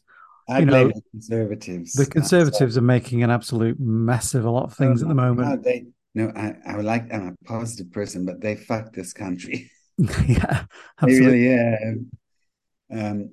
I 0.50 0.60
you 0.60 0.66
know, 0.66 0.88
the 0.88 1.02
conservatives. 1.12 1.94
The 1.94 2.06
conservatives 2.06 2.78
are 2.78 2.82
making 2.82 3.24
an 3.24 3.30
absolute 3.30 3.80
mess 3.80 4.34
of 4.34 4.46
a 4.46 4.50
lot 4.50 4.64
of 4.64 4.74
things 4.74 5.02
oh, 5.02 5.06
at 5.06 5.10
the 5.10 5.16
moment. 5.16 5.50
God, 5.50 5.64
they 5.64 5.86
no, 6.16 6.32
I, 6.36 6.56
I 6.66 6.76
would 6.76 6.86
like 6.86 7.14
I'm 7.14 7.28
a 7.28 7.46
positive 7.46 7.92
person, 7.92 8.26
but 8.26 8.42
they 8.42 8.56
fuck 8.56 8.94
this 8.94 9.14
country. 9.14 9.70
yeah, 10.26 10.66
absolutely. 11.02 11.48
Really, 11.48 12.06
yeah. 12.90 13.10
Um, 13.10 13.32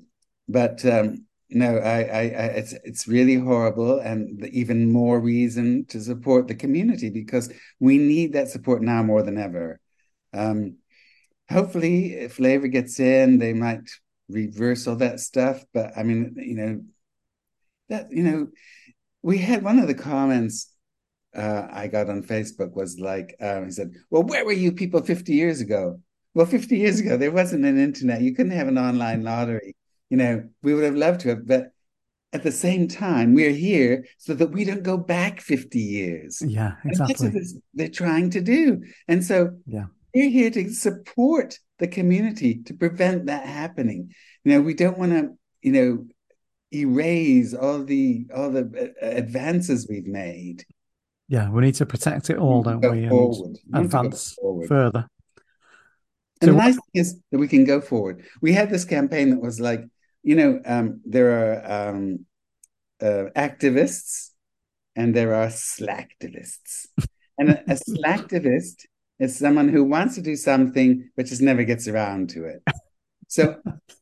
but 0.48 0.84
um, 0.84 1.26
no, 1.50 1.76
I, 1.78 2.02
I, 2.02 2.20
I, 2.20 2.46
it's 2.56 2.72
it's 2.84 3.08
really 3.08 3.36
horrible, 3.36 4.00
and 4.00 4.44
even 4.46 4.90
more 4.90 5.20
reason 5.20 5.86
to 5.86 6.00
support 6.00 6.48
the 6.48 6.54
community 6.54 7.10
because 7.10 7.52
we 7.80 7.98
need 7.98 8.32
that 8.32 8.48
support 8.48 8.82
now 8.82 9.02
more 9.02 9.22
than 9.22 9.38
ever. 9.38 9.80
Um, 10.32 10.78
hopefully, 11.50 12.14
if 12.14 12.40
Labour 12.40 12.68
gets 12.68 12.98
in, 12.98 13.38
they 13.38 13.52
might 13.52 13.88
reverse 14.28 14.86
all 14.86 14.96
that 14.96 15.20
stuff. 15.20 15.64
But 15.72 15.96
I 15.96 16.02
mean, 16.02 16.34
you 16.36 16.56
know, 16.56 16.80
that 17.88 18.08
you 18.10 18.22
know, 18.22 18.48
we 19.22 19.38
had 19.38 19.62
one 19.62 19.78
of 19.78 19.86
the 19.86 19.94
comments 19.94 20.74
uh, 21.34 21.66
I 21.70 21.88
got 21.88 22.08
on 22.08 22.22
Facebook 22.22 22.74
was 22.74 22.98
like, 22.98 23.34
um, 23.40 23.64
he 23.64 23.70
said, 23.72 23.92
Well, 24.10 24.22
where 24.22 24.44
were 24.44 24.52
you 24.52 24.72
people 24.72 25.02
50 25.02 25.32
years 25.32 25.60
ago? 25.60 26.00
Well, 26.34 26.46
50 26.46 26.76
years 26.76 27.00
ago, 27.00 27.16
there 27.16 27.30
wasn't 27.30 27.64
an 27.64 27.78
internet. 27.78 28.20
You 28.20 28.34
couldn't 28.34 28.52
have 28.52 28.68
an 28.68 28.78
online 28.78 29.22
lottery. 29.22 29.76
You 30.10 30.16
know, 30.16 30.44
we 30.62 30.74
would 30.74 30.84
have 30.84 30.96
loved 30.96 31.20
to 31.20 31.30
have, 31.30 31.46
but 31.46 31.70
at 32.32 32.42
the 32.42 32.52
same 32.52 32.88
time, 32.88 33.34
we're 33.34 33.52
here 33.52 34.04
so 34.18 34.34
that 34.34 34.50
we 34.50 34.64
don't 34.64 34.82
go 34.82 34.96
back 34.96 35.40
50 35.40 35.78
years. 35.78 36.42
Yeah, 36.44 36.72
exactly. 36.84 37.28
that's 37.28 37.52
what 37.54 37.62
they're 37.74 37.88
trying 37.88 38.30
to 38.30 38.40
do. 38.40 38.82
And 39.06 39.24
so 39.24 39.50
yeah. 39.66 39.86
we're 40.12 40.30
here 40.30 40.50
to 40.50 40.72
support 40.72 41.58
the 41.78 41.86
community 41.86 42.62
to 42.64 42.74
prevent 42.74 43.26
that 43.26 43.46
happening. 43.46 44.12
You 44.42 44.52
know, 44.52 44.60
we 44.60 44.74
don't 44.74 44.98
want 44.98 45.12
to, 45.12 45.30
you 45.62 45.72
know, 45.72 46.06
erase 46.74 47.54
all 47.54 47.84
the 47.84 48.26
all 48.34 48.50
the 48.50 48.94
uh, 49.02 49.06
advances 49.06 49.86
we've 49.88 50.06
made 50.06 50.64
yeah, 51.28 51.48
we 51.50 51.62
need 51.62 51.74
to 51.76 51.86
protect 51.86 52.30
it 52.30 52.38
all, 52.38 52.62
don't 52.62 52.80
we? 52.80 53.04
And 53.04 53.58
advance 53.72 54.36
further. 54.68 55.08
And 56.40 56.48
so, 56.48 56.52
the 56.52 56.58
nice 56.58 56.74
thing 56.74 56.82
is 56.94 57.20
that 57.30 57.38
we 57.38 57.48
can 57.48 57.64
go 57.64 57.80
forward. 57.80 58.24
We 58.42 58.52
had 58.52 58.70
this 58.70 58.84
campaign 58.84 59.30
that 59.30 59.40
was 59.40 59.60
like, 59.60 59.84
you 60.22 60.36
know, 60.36 60.60
um, 60.66 61.00
there 61.04 61.30
are 61.30 61.88
um, 61.90 62.26
uh, 63.00 63.30
activists 63.36 64.30
and 64.96 65.14
there 65.14 65.34
are 65.34 65.46
slacktivists. 65.46 66.88
and 67.38 67.50
a, 67.50 67.60
a 67.62 67.74
slacktivist 67.74 68.84
is 69.18 69.38
someone 69.38 69.68
who 69.68 69.84
wants 69.84 70.16
to 70.16 70.22
do 70.22 70.36
something 70.36 71.08
but 71.16 71.26
just 71.26 71.40
never 71.40 71.64
gets 71.64 71.88
around 71.88 72.30
to 72.30 72.44
it. 72.44 72.62
So 73.34 73.56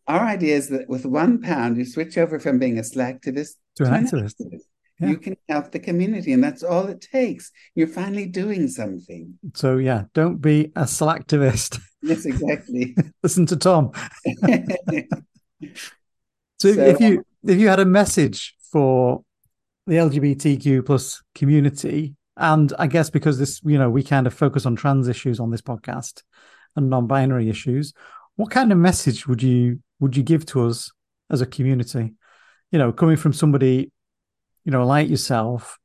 our 0.06 0.20
idea 0.20 0.56
is 0.56 0.68
that 0.68 0.90
with 0.90 1.06
one 1.06 1.40
pound, 1.40 1.78
you 1.78 1.86
switch 1.86 2.18
over 2.18 2.38
from 2.38 2.58
being 2.58 2.76
a 2.76 2.82
slacktivist 2.82 3.54
to, 3.76 3.84
an 3.84 4.04
activist. 4.04 4.34
activist. 4.38 4.60
Yeah. 5.00 5.08
You 5.08 5.16
can 5.16 5.38
help 5.48 5.72
the 5.72 5.78
community, 5.78 6.34
and 6.34 6.44
that's 6.44 6.62
all 6.62 6.86
it 6.88 7.00
takes. 7.00 7.50
You're 7.74 7.86
finally 7.86 8.26
doing 8.26 8.68
something. 8.68 9.38
So, 9.54 9.78
yeah, 9.78 10.02
don't 10.12 10.36
be 10.42 10.66
a 10.76 10.82
slacktivist. 10.82 11.80
Yes, 12.02 12.26
exactly. 12.26 12.94
Listen 13.22 13.46
to 13.46 13.56
Tom. 13.56 13.92
so, 14.26 14.44
so, 16.58 16.68
if 16.68 17.00
you 17.00 17.24
if 17.42 17.58
you 17.58 17.68
had 17.68 17.80
a 17.80 17.86
message 17.86 18.54
for 18.70 19.22
the 19.86 19.94
LGBTQ 19.94 20.84
plus 20.84 21.22
community, 21.34 22.16
and 22.36 22.70
I 22.78 22.86
guess 22.86 23.08
because 23.08 23.38
this, 23.38 23.62
you 23.64 23.78
know, 23.78 23.88
we 23.88 24.02
kind 24.02 24.26
of 24.26 24.34
focus 24.34 24.66
on 24.66 24.76
trans 24.76 25.08
issues 25.08 25.40
on 25.40 25.50
this 25.50 25.62
podcast 25.62 26.22
and 26.76 26.90
non-binary 26.90 27.48
issues, 27.48 27.94
what 28.42 28.50
kind 28.50 28.72
of 28.72 28.78
message 28.78 29.28
would 29.28 29.40
you 29.40 29.78
would 30.00 30.16
you 30.16 30.24
give 30.24 30.44
to 30.46 30.66
us 30.66 30.90
as 31.30 31.40
a 31.40 31.46
community? 31.46 32.12
You 32.72 32.78
know, 32.80 32.92
coming 32.92 33.16
from 33.16 33.32
somebody 33.32 33.92
you 34.64 34.72
know, 34.72 34.84
like 34.84 35.08
yourself, 35.08 35.78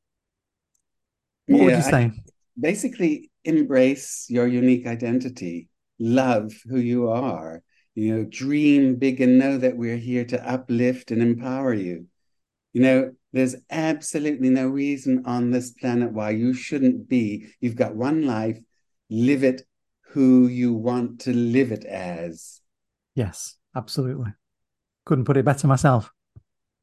what 1.45 1.57
yeah, 1.57 1.63
would 1.65 1.75
you 1.75 1.81
say? 1.81 2.03
I, 2.05 2.11
basically, 2.59 3.31
embrace 3.43 4.25
your 4.27 4.47
unique 4.47 4.88
identity, 4.88 5.69
love 5.99 6.51
who 6.67 6.79
you 6.79 7.09
are, 7.09 7.61
you 7.93 8.15
know, 8.15 8.23
dream 8.23 8.95
big 8.95 9.21
and 9.21 9.38
know 9.38 9.57
that 9.57 9.77
we're 9.77 9.97
here 9.97 10.25
to 10.25 10.49
uplift 10.49 11.11
and 11.11 11.21
empower 11.21 11.73
you. 11.73 12.07
You 12.73 12.81
know, 12.81 13.11
there's 13.34 13.55
absolutely 13.69 14.49
no 14.49 14.67
reason 14.67 15.23
on 15.25 15.51
this 15.51 15.71
planet 15.71 16.11
why 16.11 16.31
you 16.31 16.53
shouldn't 16.53 17.07
be. 17.07 17.47
You've 17.61 17.75
got 17.75 17.95
one 17.95 18.25
life, 18.25 18.59
live 19.09 19.43
it 19.43 19.66
who 20.09 20.47
you 20.47 20.73
want 20.73 21.21
to 21.21 21.33
live 21.33 21.71
it 21.71 21.85
as. 21.85 22.61
Yes, 23.15 23.55
absolutely. 23.75 24.33
Couldn't 25.05 25.25
put 25.25 25.37
it 25.37 25.45
better 25.45 25.67
myself. 25.67 26.11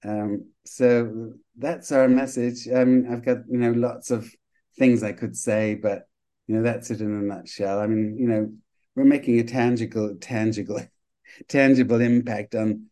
Um, 0.05 0.51
so 0.65 1.33
that's 1.57 1.93
our 1.93 2.09
message. 2.09 2.69
Um, 2.69 3.07
I've 3.11 3.25
got 3.25 3.39
you 3.49 3.59
know 3.59 3.73
lots 3.73 4.11
of 4.11 4.31
things 4.79 5.03
I 5.03 5.13
could 5.13 5.37
say, 5.37 5.75
but 5.75 6.09
you 6.47 6.57
know 6.57 6.63
that's 6.63 6.91
it 6.91 7.01
in 7.01 7.11
a 7.11 7.23
nutshell. 7.23 7.81
I 7.81 7.87
mean, 7.87 8.17
you 8.19 8.29
know, 8.29 8.53
we're 8.95 9.05
making 9.05 9.39
a 9.39 9.45
tangible, 9.45 10.17
tangible, 10.21 10.81
tangible 11.49 12.01
impact 12.01 12.55
on 12.55 12.87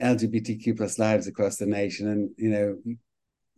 LGBTQ 0.00 0.76
plus 0.76 0.98
lives 0.98 1.26
across 1.26 1.56
the 1.56 1.66
nation, 1.66 2.08
and 2.08 2.30
you 2.36 2.50
know 2.50 2.78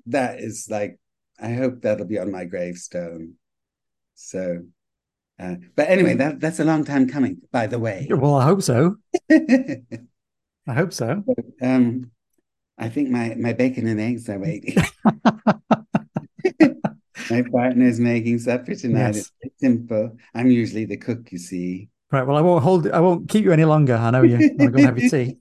that 0.07 0.41
is 0.41 0.69
like 0.71 0.99
I 1.41 1.53
hope 1.53 1.83
that'll 1.83 2.07
be 2.07 2.19
on 2.19 2.33
my 2.33 2.45
gravestone. 2.45 3.35
So, 4.15 4.65
uh, 5.39 5.55
but 5.77 5.89
anyway, 5.89 6.15
that 6.15 6.41
that's 6.41 6.61
a 6.61 6.65
long 6.65 6.85
time 6.85 7.09
coming. 7.09 7.39
By 7.53 7.67
the 7.67 7.79
way, 7.79 8.09
well, 8.11 8.35
I 8.35 8.45
hope 8.45 8.63
so. 8.63 8.97
I 9.31 10.75
hope 10.75 10.93
so. 10.93 11.25
Um, 11.63 12.11
I 12.79 12.89
think 12.89 13.09
my, 13.11 13.35
my 13.37 13.53
bacon 13.53 13.87
and 13.89 14.01
eggs 14.01 14.29
are 14.29 14.39
waiting. 14.39 14.77
my 17.31 17.43
partner's 17.51 17.99
making 17.99 18.39
supper 18.39 18.75
tonight. 18.75 19.17
Yes. 19.17 19.33
It's 19.41 19.59
simple. 19.61 20.17
I'm 20.35 20.51
usually 20.51 20.85
the 20.85 20.99
cook, 20.99 21.33
you 21.33 21.39
see. 21.39 21.89
Right. 22.13 22.27
Well, 22.27 22.37
I 22.37 22.41
won't 22.41 22.63
hold. 22.63 22.89
I 22.91 23.01
won't 23.01 23.29
keep 23.29 23.45
you 23.45 23.53
any 23.53 23.65
longer. 23.65 23.95
I 23.97 24.11
know 24.11 24.23
you 24.23 24.39
want 24.39 24.59
to 24.59 24.69
go 24.69 24.77
and 24.77 24.87
have 24.87 24.99
your 24.99 25.11
tea. 25.11 25.39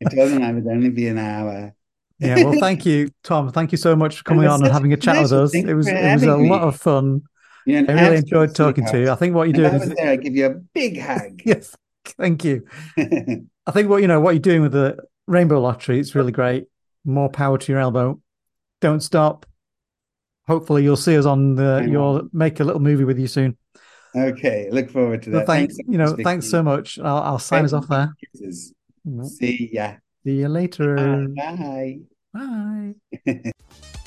it 0.00 0.10
doesn't. 0.16 0.42
I 0.42 0.52
would 0.52 0.66
only 0.66 0.90
be 0.90 1.08
an 1.08 1.18
hour. 1.18 1.74
yeah. 2.18 2.42
Well, 2.42 2.58
thank 2.58 2.86
you, 2.86 3.10
Tom. 3.22 3.50
Thank 3.50 3.72
you 3.72 3.78
so 3.78 3.94
much 3.94 4.18
for 4.18 4.24
coming 4.24 4.48
on 4.48 4.62
and 4.64 4.72
having 4.72 4.92
a 4.92 4.96
chat 4.96 5.22
with 5.22 5.32
us. 5.32 5.54
It 5.54 5.72
was 5.74 5.86
it 5.86 6.14
was 6.14 6.22
a 6.24 6.38
me. 6.38 6.48
lot 6.48 6.62
of 6.62 6.76
fun. 6.76 7.22
I 7.68 7.92
really 7.92 8.16
enjoyed 8.16 8.54
talking 8.54 8.86
to 8.86 8.98
you. 8.98 9.10
I 9.10 9.14
think 9.14 9.34
what 9.34 9.44
you're 9.44 9.68
doing 9.68 9.82
is 9.82 9.94
there, 9.94 10.10
I 10.10 10.16
give 10.16 10.34
you 10.34 10.46
a 10.46 10.54
big 10.54 11.00
hug. 11.00 11.42
yes. 11.44 11.74
Thank 12.04 12.44
you. 12.44 12.66
I 12.98 13.70
think 13.72 13.88
what 13.88 14.00
you 14.00 14.08
know 14.08 14.20
what 14.20 14.30
you're 14.30 14.40
doing 14.40 14.62
with 14.62 14.72
the 14.72 14.96
rainbow 15.26 15.60
lottery. 15.60 16.00
It's 16.00 16.14
really 16.14 16.32
great. 16.32 16.66
More 17.04 17.28
power 17.28 17.58
to 17.58 17.72
your 17.72 17.80
elbow. 17.80 18.20
Don't 18.80 19.00
stop. 19.00 19.44
Hopefully, 20.46 20.82
you'll 20.82 20.96
see 20.96 21.18
us 21.18 21.26
on 21.26 21.56
the. 21.56 21.86
You'll 21.88 22.28
make 22.32 22.60
a 22.60 22.64
little 22.64 22.80
movie 22.80 23.04
with 23.04 23.18
you 23.18 23.26
soon. 23.26 23.58
Okay, 24.16 24.68
look 24.70 24.90
forward 24.90 25.22
to 25.24 25.30
that. 25.30 25.36
Well, 25.36 25.46
thanks, 25.46 25.76
thanks, 25.76 25.92
you 25.92 25.98
know, 25.98 26.16
thanks 26.16 26.48
so 26.48 26.62
much. 26.62 26.98
I'll, 26.98 27.18
I'll 27.18 27.38
sign 27.38 27.64
us 27.64 27.74
off 27.74 27.88
there. 27.88 28.14
See 29.24 29.70
ya. 29.72 29.96
See 30.24 30.36
you 30.36 30.48
later. 30.48 31.28
Bye. 31.36 31.98
Bye. 32.32 33.52